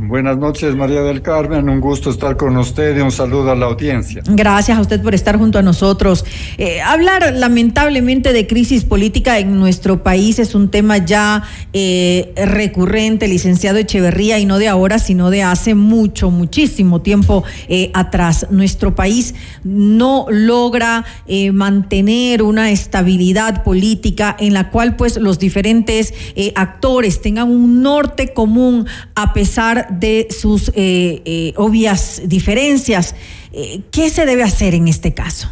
[0.00, 1.68] Buenas noches, María del Carmen.
[1.68, 4.22] Un gusto estar con usted y un saludo a la audiencia.
[4.26, 6.24] Gracias a usted por estar junto a nosotros.
[6.56, 11.42] Eh, hablar lamentablemente de crisis política en nuestro país es un tema ya
[11.72, 17.90] eh, recurrente, licenciado Echeverría, y no de ahora, sino de hace mucho, muchísimo tiempo eh,
[17.92, 18.46] atrás.
[18.50, 19.34] Nuestro país
[19.64, 21.04] no logra
[21.52, 26.14] mantener una estabilidad política en la cual pues los diferentes
[26.54, 33.14] actores tengan un norte común a pesar de sus eh, eh, obvias diferencias.
[33.52, 35.48] Eh, ¿Qué se debe hacer en este caso?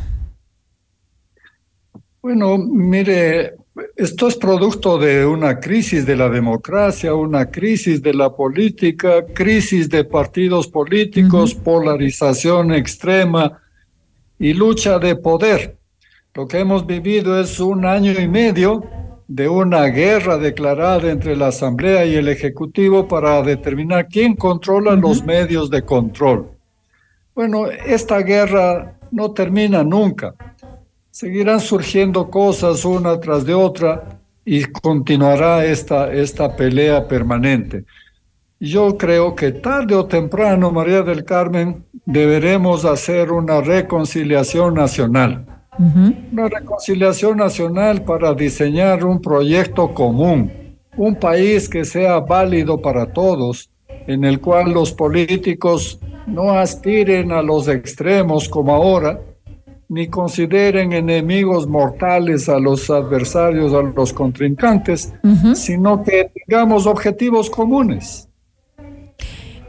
[2.20, 3.54] Bueno, mire,
[3.94, 9.90] Esto es producto de una crisis de la democracia, una crisis de la política, crisis
[9.90, 13.60] de partidos políticos, polarización extrema
[14.38, 15.76] y lucha de poder.
[16.34, 18.82] Lo que hemos vivido es un año y medio
[19.28, 25.24] de una guerra declarada entre la Asamblea y el Ejecutivo para determinar quién controla los
[25.24, 26.50] medios de control.
[27.34, 30.34] Bueno, esta guerra no termina nunca
[31.16, 37.86] seguirán surgiendo cosas una tras de otra y continuará esta, esta pelea permanente.
[38.60, 45.55] Yo creo que tarde o temprano, María del Carmen, deberemos hacer una reconciliación nacional.
[45.78, 50.50] Una reconciliación nacional para diseñar un proyecto común,
[50.96, 53.70] un país que sea válido para todos,
[54.06, 59.20] en el cual los políticos no aspiren a los extremos como ahora,
[59.88, 65.12] ni consideren enemigos mortales a los adversarios, a los contrincantes,
[65.54, 68.25] sino que tengamos objetivos comunes.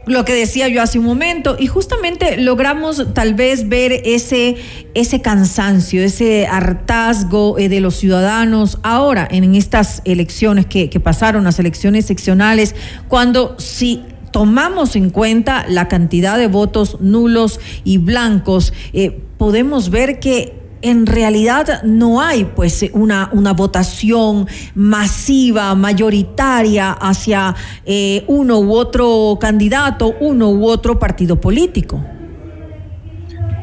[0.08, 4.56] Lo que decía yo hace un momento, y justamente logramos tal vez ver ese,
[4.94, 11.58] ese cansancio, ese hartazgo eh, de los ciudadanos ahora en estas elecciones que, pasaron, las
[11.58, 12.74] elecciones seccionales,
[13.08, 14.02] cuando si
[14.32, 21.06] tomamos en cuenta la cantidad de votos nulos y blancos, eh, podemos ver que en
[21.06, 30.14] realidad no hay pues una, una votación masiva, mayoritaria hacia eh, uno u otro candidato,
[30.20, 32.02] uno u otro partido político.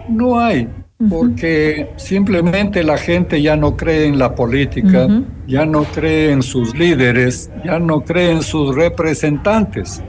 [0.10, 0.70] No hay,
[1.10, 5.08] porque simplemente la gente ya no cree en la política,
[5.48, 10.04] ya no cree en sus líderes, ya no cree en sus representantes.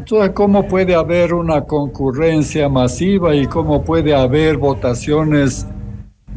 [0.00, 5.66] Entonces, ¿cómo puede haber una concurrencia masiva y cómo puede haber votaciones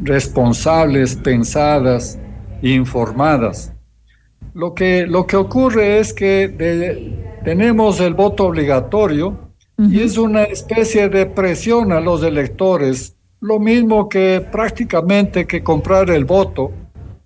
[0.01, 2.19] responsables, pensadas,
[2.61, 3.73] informadas?
[4.53, 9.37] Lo que, lo que ocurre es que tenemos el voto obligatorio
[9.77, 16.09] y es una especie de presión a los electores, lo mismo que prácticamente que comprar
[16.09, 16.71] el voto,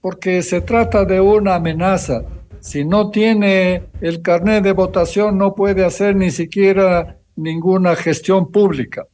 [0.02, 2.24] porque se trata de una amenaza
[2.62, 9.08] si no tiene el carnet de votación, no puede hacer ni siquiera ninguna gestión pública.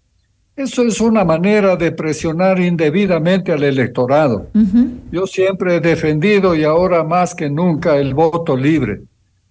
[0.56, 4.48] Eso es una manera de presionar indebidamente al electorado.
[5.12, 9.02] Yo siempre he defendido y ahora más que nunca el voto libre,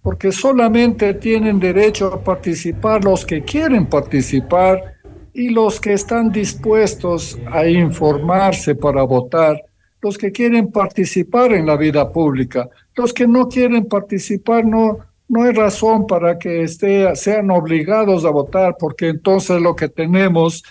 [0.01, 4.95] porque solamente tienen derecho a participar los que quieren participar
[5.31, 9.61] y los que están dispuestos a informarse para votar
[10.01, 12.69] los que quieren participar en la vida pública.
[12.95, 18.29] Los que no quieren participar no, no hay razón para que esté, sean obligados a
[18.29, 20.63] votar, porque entonces lo que tenemos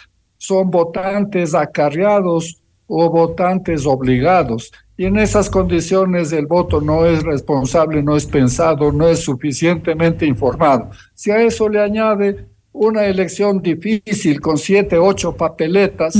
[0.47, 4.71] son votantes acarreados o votantes obligados.
[4.97, 10.25] Y en esas condiciones el voto no es responsable, no es pensado, no es suficientemente
[10.27, 10.91] informado.
[11.15, 16.15] Si a eso le añade una elección difícil con siete, ocho papeletas,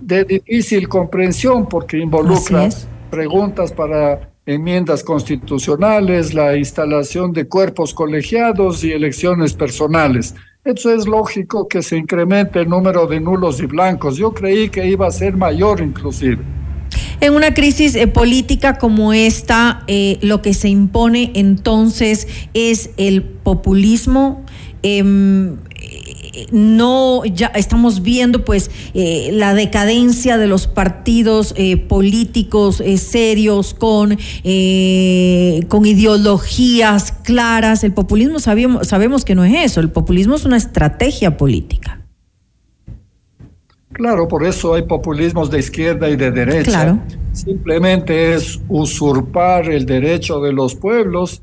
[0.00, 2.68] de difícil comprensión porque involucra
[3.10, 10.34] preguntas para enmiendas constitucionales, la instalación de cuerpos colegiados y elecciones personales.
[10.64, 14.16] Eso es lógico que se incremente el número de nulos y blancos.
[14.16, 16.38] Yo creí que iba a ser mayor inclusive.
[17.20, 23.22] En una crisis eh, política como esta, eh, lo que se impone entonces es el
[23.22, 24.44] populismo.
[24.82, 25.56] Em,
[26.50, 33.74] no ya estamos viendo pues eh, la decadencia de los partidos eh, políticos eh, serios
[33.74, 34.10] con,
[35.68, 37.84] con ideologías claras.
[37.84, 42.00] El populismo sabemos, sabemos que no es eso, el populismo es una estrategia política.
[43.92, 46.70] Claro, por eso hay populismos de izquierda y de derecha.
[46.70, 47.00] Claro.
[47.32, 51.42] Simplemente es usurpar el derecho de los pueblos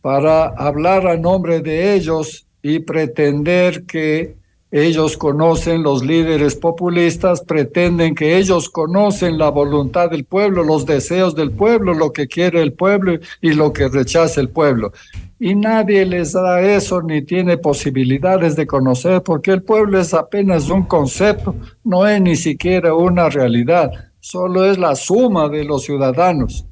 [0.00, 4.36] para hablar a nombre de ellos y pretender que
[4.72, 11.34] ellos conocen, los líderes populistas pretenden que ellos conocen la voluntad del pueblo, los deseos
[11.34, 14.92] del pueblo, lo que quiere el pueblo y lo que rechaza el pueblo.
[15.38, 20.70] Y nadie les da eso ni tiene posibilidades de conocer porque el pueblo es apenas
[20.70, 23.90] un concepto, no es ni siquiera una realidad,
[24.20, 26.64] solo es la suma de los ciudadanos.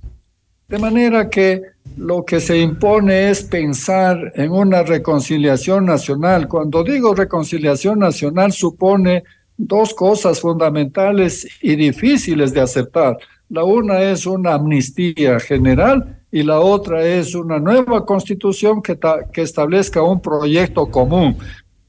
[0.70, 1.62] De manera que
[1.96, 6.46] lo que se impone es pensar en una reconciliación nacional.
[6.46, 9.24] Cuando digo reconciliación nacional supone
[9.56, 13.18] dos cosas fundamentales y difíciles de aceptar.
[13.48, 18.96] La una es una amnistía general y la otra es una nueva constitución que,
[19.32, 21.36] que establezca un proyecto común.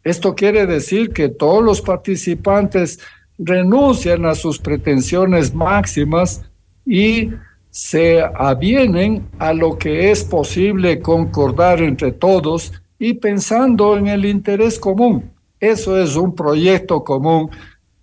[0.03, 2.99] Esto quiere decir que todos los participantes
[3.37, 6.41] renuncian a sus pretensiones máximas
[6.83, 7.29] y
[7.71, 14.77] se avienen a lo que es posible concordar entre todos y pensando en el interés
[14.77, 15.31] común.
[15.59, 17.49] Eso es un proyecto común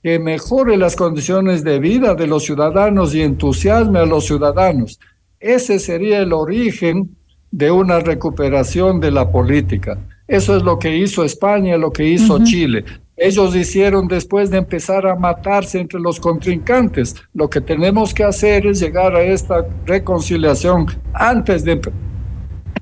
[0.02, 4.98] que mejore las condiciones de vida de los ciudadanos y entusiasme a los ciudadanos.
[5.38, 7.16] Ese sería el origen
[7.50, 9.98] de una recuperación de la política.
[10.26, 12.84] Eso es lo que hizo España, lo que hizo Chile.
[13.18, 17.16] Ellos hicieron después de empezar a matarse entre los contrincantes.
[17.34, 21.80] Lo que tenemos que hacer es llegar a esta reconciliación antes de,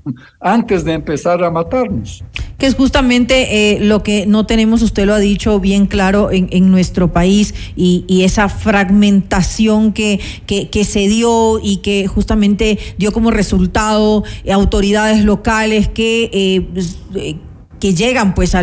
[0.41, 2.23] antes de empezar a matarnos.
[2.59, 6.49] Que es justamente eh, lo que no tenemos, usted lo ha dicho bien claro, en,
[6.53, 12.79] en nuestro país y, y, esa fragmentación que, que, que, se dio y que justamente
[12.99, 16.31] dio como resultado autoridades locales que...
[16.33, 17.37] Eh,
[17.81, 18.63] que llegan pues a,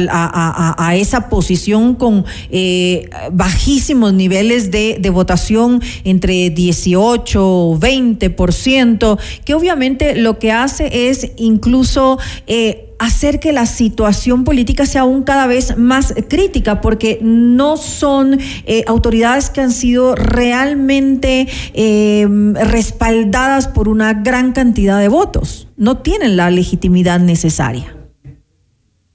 [0.78, 9.54] a, esa posición con eh, bajísimos niveles de, de, votación entre 18 o 20%, que
[9.54, 12.18] obviamente lo que hace es incluso...
[12.48, 18.40] Eh, hacer que la situación política sea aún cada vez más crítica, porque no son
[18.66, 25.98] eh, autoridades que han sido realmente eh, respaldadas por una gran cantidad de votos, no
[25.98, 28.03] tienen la legitimidad necesaria.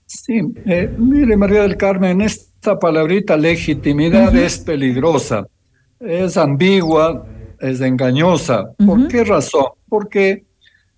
[0.09, 4.47] Sí, eh, mire María del Carmen, esta palabrita legitimidad uh -huh.
[4.47, 5.47] es peligrosa,
[6.01, 7.27] es ambigua,
[7.61, 8.63] es engañosa.
[8.79, 8.87] Uh -huh.
[8.87, 9.67] ¿Por qué razón?
[9.87, 10.45] Porque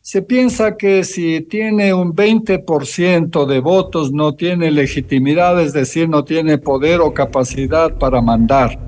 [0.01, 6.23] se piensa que si tiene un 20% de votos no tiene legitimidad, es decir, no
[6.23, 8.79] tiene poder o capacidad para mandar.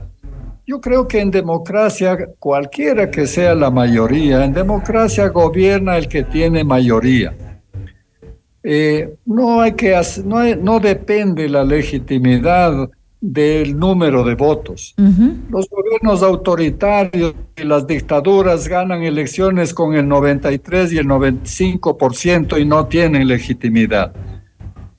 [0.65, 6.23] Yo creo que en democracia, cualquiera que sea la mayoría, en democracia gobierna el que
[6.23, 7.35] tiene mayoría.
[8.62, 12.90] Eh, no hay que no, hay, no depende la legitimidad
[13.20, 14.94] del número de votos.
[14.98, 15.36] Uh -huh.
[15.51, 22.64] Los gobiernos autoritarios y las dictaduras ganan elecciones con el 93 y el 95% y
[22.64, 24.12] no tienen legitimidad.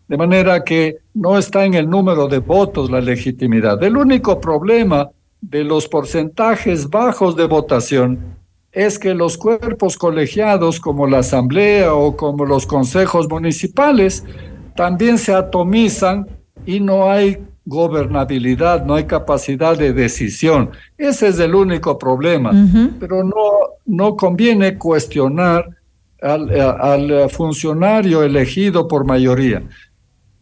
[0.07, 3.81] De manera que no está en el número de votos la legitimidad.
[3.83, 5.09] El único problema
[5.41, 8.19] de los porcentajes bajos de votación
[8.73, 14.25] es que los cuerpos colegiados como la asamblea o como los consejos municipales
[14.75, 16.27] también se atomizan
[16.65, 20.71] y no hay gobernabilidad, no hay capacidad de decisión.
[20.97, 22.49] Ese es el único problema.
[22.49, 22.91] Uh -huh.
[22.99, 23.51] Pero no,
[23.85, 25.69] no conviene cuestionar
[26.21, 29.63] al, al, funcionario elegido por mayoría.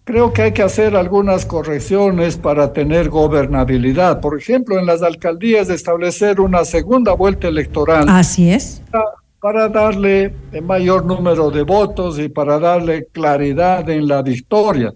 [0.03, 4.19] Creo que hay que hacer algunas correcciones para tener gobernabilidad.
[4.19, 8.05] Por ejemplo, en las alcaldías establecer una segunda vuelta electoral.
[8.09, 8.81] Así es.
[8.91, 9.05] Para,
[9.39, 10.33] para darle
[10.63, 14.93] mayor número de votos y para darle claridad en la victoria.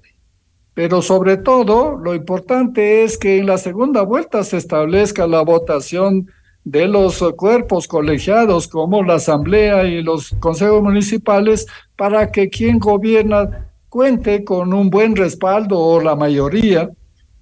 [0.74, 6.28] Pero sobre todo, lo importante es que en la segunda vuelta se establezca la votación
[6.66, 13.70] de los cuerpos colegiados como la asamblea y los consejos municipales para que quien gobierna
[13.96, 16.90] cuente con un buen respaldo o la mayoría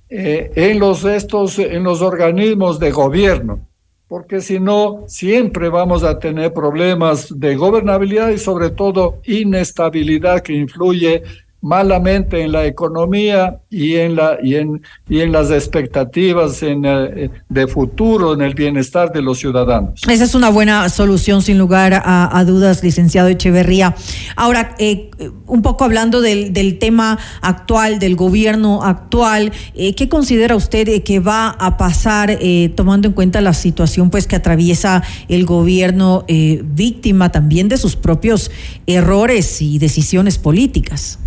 [0.08, 3.68] eh, en los estos en los organismos de gobierno.
[4.08, 10.54] Porque si no siempre vamos a tener problemas de gobernabilidad y sobre todo inestabilidad que
[10.54, 11.24] influye
[11.64, 17.32] malamente en la economía y en, la, y en, y en las expectativas en, eh,
[17.48, 20.02] de futuro, en el bienestar de los ciudadanos.
[20.10, 23.96] Esa es una buena solución, sin lugar a, dudas, licenciado Echeverría.
[24.36, 25.10] Ahora, eh,
[25.48, 31.48] un poco hablando del, tema actual, del gobierno actual, eh, ¿qué considera usted que va
[31.48, 32.38] a pasar
[32.76, 38.52] tomando en cuenta la situación pues, que atraviesa el gobierno víctima también de sus propios
[38.86, 41.20] errores y decisiones políticas?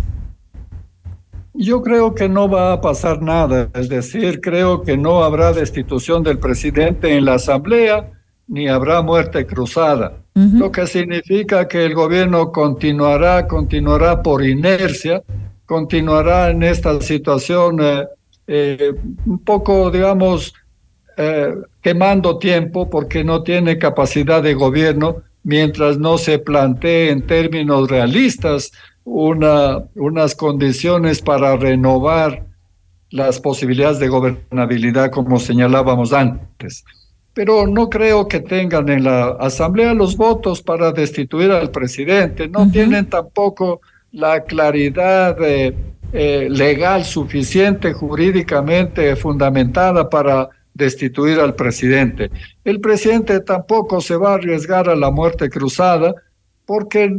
[1.59, 6.21] Yo creo que no va a pasar nada, es decir, creo que no habrá destitución
[6.21, 8.11] del presidente en la Asamblea
[8.47, 10.59] ni habrá muerte cruzada, uh -huh.
[10.59, 15.23] lo que significa que el gobierno continuará, continuará por inercia,
[15.65, 18.07] continuará en esta situación eh,
[18.47, 18.93] eh,
[19.25, 20.53] un poco, digamos,
[21.17, 27.89] eh, quemando tiempo porque no tiene capacidad de gobierno mientras no se plantee en términos
[27.89, 28.71] realistas
[29.09, 32.43] una, unas condiciones para renovar
[33.09, 36.83] las posibilidades de gobernabilidad como señalábamos antes.
[37.33, 42.63] Pero no creo que tengan en la Asamblea los votos para destituir al presidente, no
[42.63, 42.71] uh -huh.
[42.71, 43.79] tienen tampoco
[44.11, 45.73] la claridad eh,
[46.11, 52.29] eh, legal suficiente, jurídicamente fundamentada para destituir al presidente.
[52.65, 56.13] El presidente tampoco se va a arriesgar a la muerte cruzada
[56.65, 57.09] porque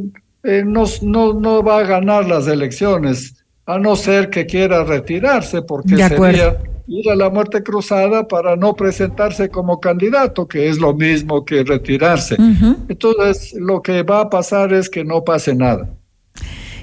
[0.42, 5.62] eh, no, no, no va a ganar las elecciones, a no ser que quiera retirarse,
[5.62, 6.56] porque sería
[6.86, 11.62] ir a la muerte cruzada para no presentarse como candidato, que es lo mismo que
[11.62, 12.36] retirarse.
[12.88, 15.97] Entonces, lo que va a pasar es que no pase nada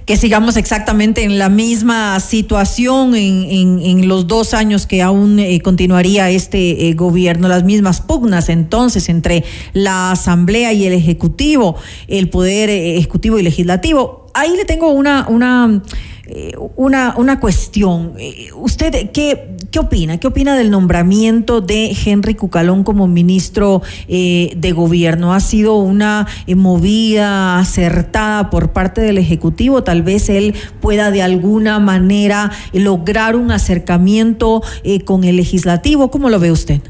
[0.05, 5.61] que sigamos exactamente en la misma situación en, en, los dos años que aún eh,
[5.61, 11.75] continuaría este eh, gobierno, las mismas pugnas entonces entre la Asamblea y el Ejecutivo,
[12.07, 14.27] el Poder eh, Ejecutivo y Legislativo.
[14.35, 15.81] Ahí le tengo una, una
[16.27, 18.13] eh, una, una cuestión.
[18.17, 20.17] Eh, ¿Usted qué, qué opina?
[20.17, 25.33] ¿Qué opina del nombramiento de Henry Cucalón como ministro eh, de gobierno?
[25.33, 29.83] ¿Ha sido una movida acertada por parte del Ejecutivo?
[29.83, 34.63] Tal vez él pueda de alguna manera lograr un acercamiento
[35.05, 36.09] con el legislativo.
[36.09, 36.81] ¿Cómo lo ve usted?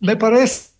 [0.00, 0.70] Me parece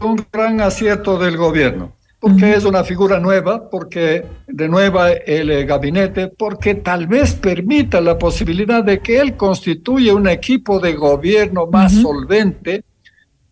[0.00, 1.95] un gran acierto del gobierno
[2.26, 8.18] porque es una figura nueva, porque renueva el eh, gabinete, porque tal vez permita la
[8.18, 12.82] posibilidad de que él constituya un equipo de gobierno más solvente,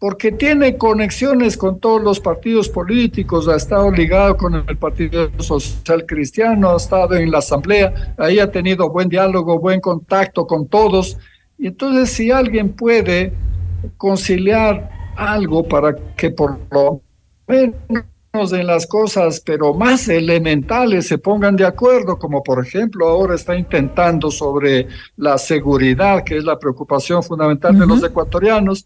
[0.00, 6.04] porque tiene conexiones con todos los partidos políticos, ha estado ligado con el Partido Social
[6.04, 11.16] Cristiano, ha estado en la Asamblea, ahí ha tenido buen diálogo, buen contacto con todos.
[11.56, 13.32] Y entonces si alguien puede
[13.96, 17.00] conciliar algo para que por lo
[17.46, 18.04] menos
[18.34, 23.56] en las cosas, pero más elementales se pongan de acuerdo, como por ejemplo ahora está
[23.56, 28.84] intentando sobre la seguridad, que es la preocupación fundamental de los ecuatorianos,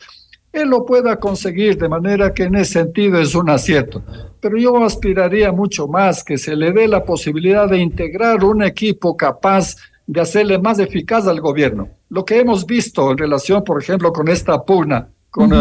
[0.53, 4.03] él lo pueda conseguir, de manera que en ese sentido es un acierto.
[4.39, 9.17] Pero yo aspiraría mucho más que se le dé la posibilidad de integrar un equipo
[9.17, 9.77] capaz
[10.07, 11.89] de hacerle más eficaz al gobierno.
[12.11, 15.53] Lo que hemos visto en relación, por ejemplo, con esta pugna, con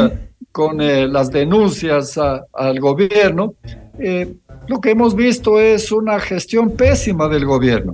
[0.57, 3.53] con eh, las denuncias al gobierno,
[3.99, 4.33] eh,
[4.67, 7.91] lo que hemos visto es una gestión pésima del gobierno.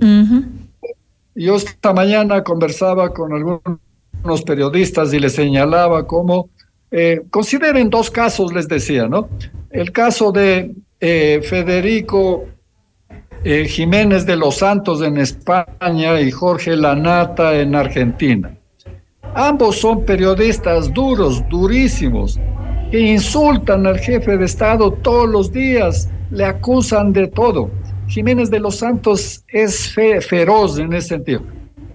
[1.34, 6.48] Yo esta mañana conversaba con algunos periodistas y les señalaba cómo,
[6.90, 9.28] eh, consideren dos casos, les decía, ¿no?
[9.68, 12.46] El caso de Federico
[13.44, 18.56] Jiménez de los Santos en España y Jorge Lanata en Argentina.
[19.36, 22.38] Ambos son periodistas duros, durísimos,
[22.92, 27.68] que insultan al jefe de Estado todos los días, le acusan de todo.
[28.06, 29.92] Jiménez de los Santos es
[30.28, 31.42] feroz en ese sentido.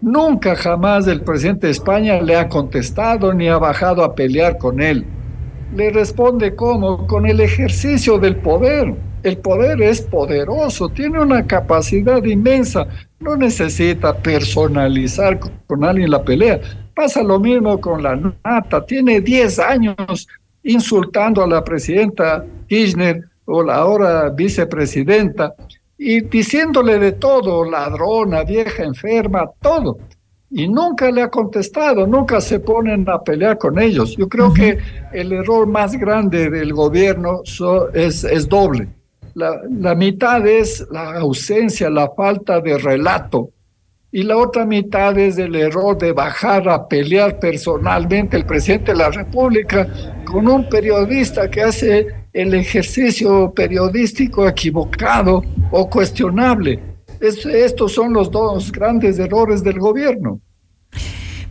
[0.02, 4.82] Nunca jamás el presidente de España le ha contestado ni ha bajado a pelear con
[4.82, 5.06] él.
[5.74, 8.96] Le responde cómo, con el ejercicio del poder.
[9.24, 12.88] El poder es poderoso, tiene una capacidad inmensa,
[13.20, 16.60] no necesita personalizar con alguien la pelea.
[17.00, 18.14] Pasa lo mismo con la
[18.44, 20.28] nata, tiene 10 años
[20.64, 25.56] insultando a la presidenta Kirchner o la ahora vicepresidenta
[25.98, 29.98] y diciéndole de todo, ladrona, vieja, enferma, todo.
[30.52, 34.18] Y nunca le ha contestado, nunca se ponen a pelear con ellos.
[34.18, 34.78] Yo creo que
[35.14, 37.44] el error más grande del gobierno
[37.94, 38.90] es, es doble.
[39.36, 43.52] La, la mitad es la ausencia, la falta de relato
[44.12, 48.98] y la otra mitad es el error de bajar a pelear personalmente el presidente de
[48.98, 49.88] la República
[50.26, 56.80] con un periodista que hace el ejercicio periodístico equivocado o cuestionable.
[57.20, 60.42] estos son los dos grandes errores del gobierno.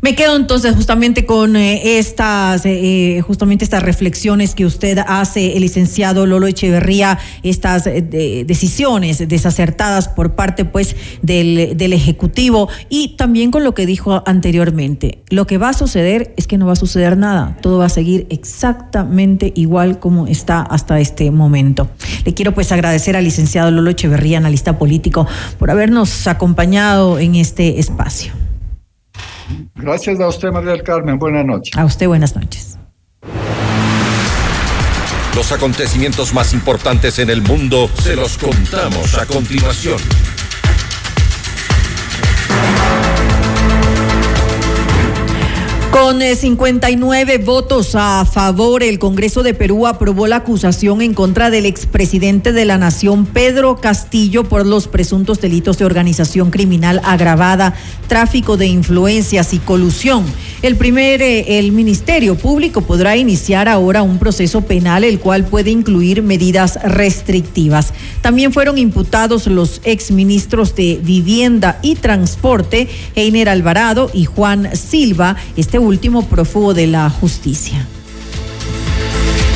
[0.01, 5.57] Me quedo entonces justamente con eh, estas, eh, eh, justamente estas reflexiones que usted hace,
[5.57, 13.51] el licenciado Lolo Echeverría, estas decisiones desacertadas por parte pues del, del Ejecutivo y también
[13.51, 15.23] con lo que dijo anteriormente.
[15.31, 17.91] Lo que va a suceder es que no va a suceder nada, todo va a
[17.91, 21.89] seguir exactamente igual como está hasta este momento.
[22.25, 25.27] Le quiero pues agradecer al licenciado Lolo Echeverría, analista político,
[25.59, 28.48] por habernos acompañado en este espacio.
[29.75, 31.19] Gracias a usted, María del Carmen.
[31.19, 31.77] Buenas noches.
[31.77, 32.79] A usted, buenas noches.
[35.35, 39.99] Los acontecimientos más importantes en el mundo se los contamos a continuación.
[46.01, 51.51] Con 59 eh, votos a favor, el Congreso de Perú aprobó la acusación en contra
[51.51, 57.75] del expresidente de la Nación, Pedro Castillo, por los presuntos delitos de organización criminal agravada,
[58.07, 60.25] tráfico de influencias y colusión.
[60.63, 65.71] El primer, eh, el Ministerio Público podrá iniciar ahora un proceso penal, el cual puede
[65.71, 67.93] incluir medidas restrictivas.
[68.23, 75.35] También fueron imputados los exministros de Vivienda y Transporte, Heiner Alvarado y Juan Silva.
[75.57, 77.87] Este último prófugo de la justicia.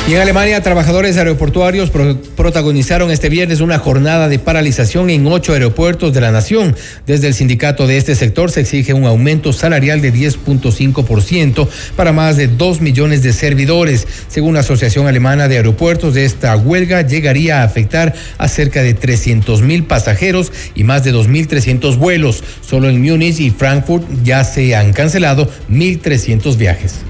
[0.05, 5.53] Y en Alemania, trabajadores aeroportuarios pro protagonizaron este viernes una jornada de paralización en ocho
[5.53, 6.75] aeropuertos de la nación.
[7.07, 12.35] Desde el sindicato de este sector se exige un aumento salarial de 10.5% para más
[12.35, 14.05] de dos millones de servidores.
[14.27, 19.61] Según la Asociación Alemana de Aeropuertos, esta huelga llegaría a afectar a cerca de 300
[19.61, 22.43] mil pasajeros y más de 2.300 vuelos.
[22.59, 27.05] Solo en Múnich y Frankfurt ya se han cancelado 1.300 viajes.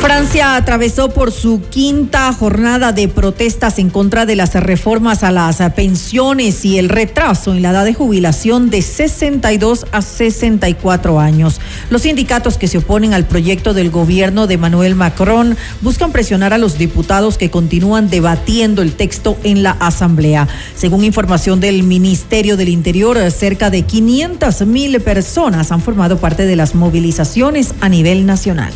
[0.00, 5.58] Francia atravesó por su quinta jornada de protestas en contra de las reformas a las
[5.72, 11.60] pensiones y el retraso en la edad de jubilación de 62 a 64 años.
[11.90, 16.58] Los sindicatos que se oponen al proyecto del gobierno de Manuel Macron buscan presionar a
[16.58, 20.48] los diputados que continúan debatiendo el texto en la Asamblea.
[20.76, 26.56] Según información del Ministerio del Interior, cerca de 500 mil personas han formado parte de
[26.56, 28.72] las movilizaciones a nivel nacional.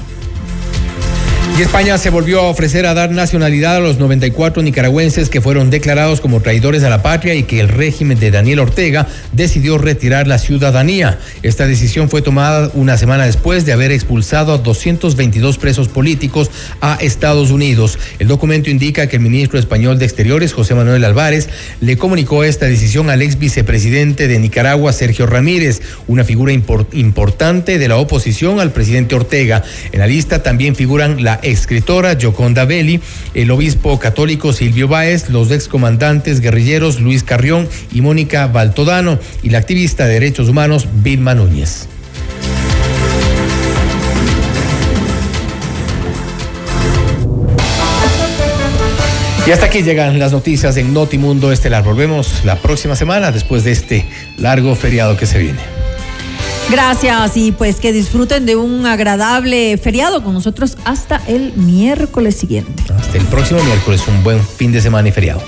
[1.59, 5.69] Y España se volvió a ofrecer a dar nacionalidad a los 94 nicaragüenses que fueron
[5.69, 10.27] declarados como traidores a la patria y que el régimen de Daniel Ortega decidió retirar
[10.27, 11.19] la ciudadanía.
[11.43, 16.51] Esta decisión fue tomada una semana después de haber expulsado a 222 presos políticos
[16.81, 17.99] a Estados Unidos.
[18.19, 21.51] El documento indica que el ministro español de Exteriores, José Manuel Álvarez,
[21.83, 27.79] le comunicó esta decisión al ex vicepresidente de Nicaragua, Sergio Ramírez, una figura import importante
[27.79, 29.63] de la oposición al presidente Ortega.
[29.93, 33.01] En la lista también figuran la escritora Joconda Belli,
[33.35, 39.59] el obispo católico Silvio Báez, los excomandantes guerrilleros Luis Carrión y Mónica Baltodano y la
[39.59, 41.89] activista de derechos humanos Vilma Núñez.
[49.45, 51.83] Y hasta aquí llegan las noticias en Notimundo Estelar.
[51.83, 54.07] Volvemos la próxima semana después de este
[54.37, 55.82] largo feriado que se viene.
[56.71, 62.83] Gracias y pues que disfruten de un agradable feriado con nosotros hasta el miércoles siguiente.
[62.97, 65.43] Hasta el próximo miércoles, un buen fin de semana y feriado.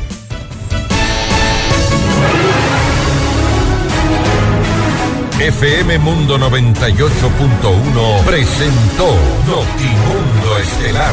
[5.40, 9.14] FM Mundo 98.1 presentó
[9.46, 11.12] Notimundo Estelar.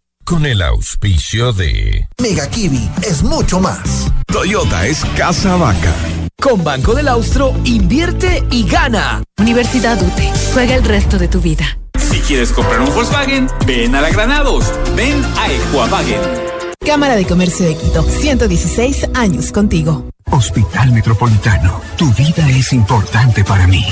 [0.23, 4.11] Con el auspicio de Mega Kiwi es mucho más.
[4.27, 5.93] Toyota es casa vaca.
[6.41, 9.23] Con Banco del Austro, invierte y gana.
[9.37, 10.31] Universidad UTE.
[10.53, 11.77] Juega el resto de tu vida.
[11.97, 14.71] Si quieres comprar un Volkswagen, ven a la Granados.
[14.95, 16.21] Ven a Equavagen.
[16.85, 20.09] Cámara de Comercio de Quito, 116 años contigo.
[20.31, 23.85] Hospital Metropolitano, tu vida es importante para mí.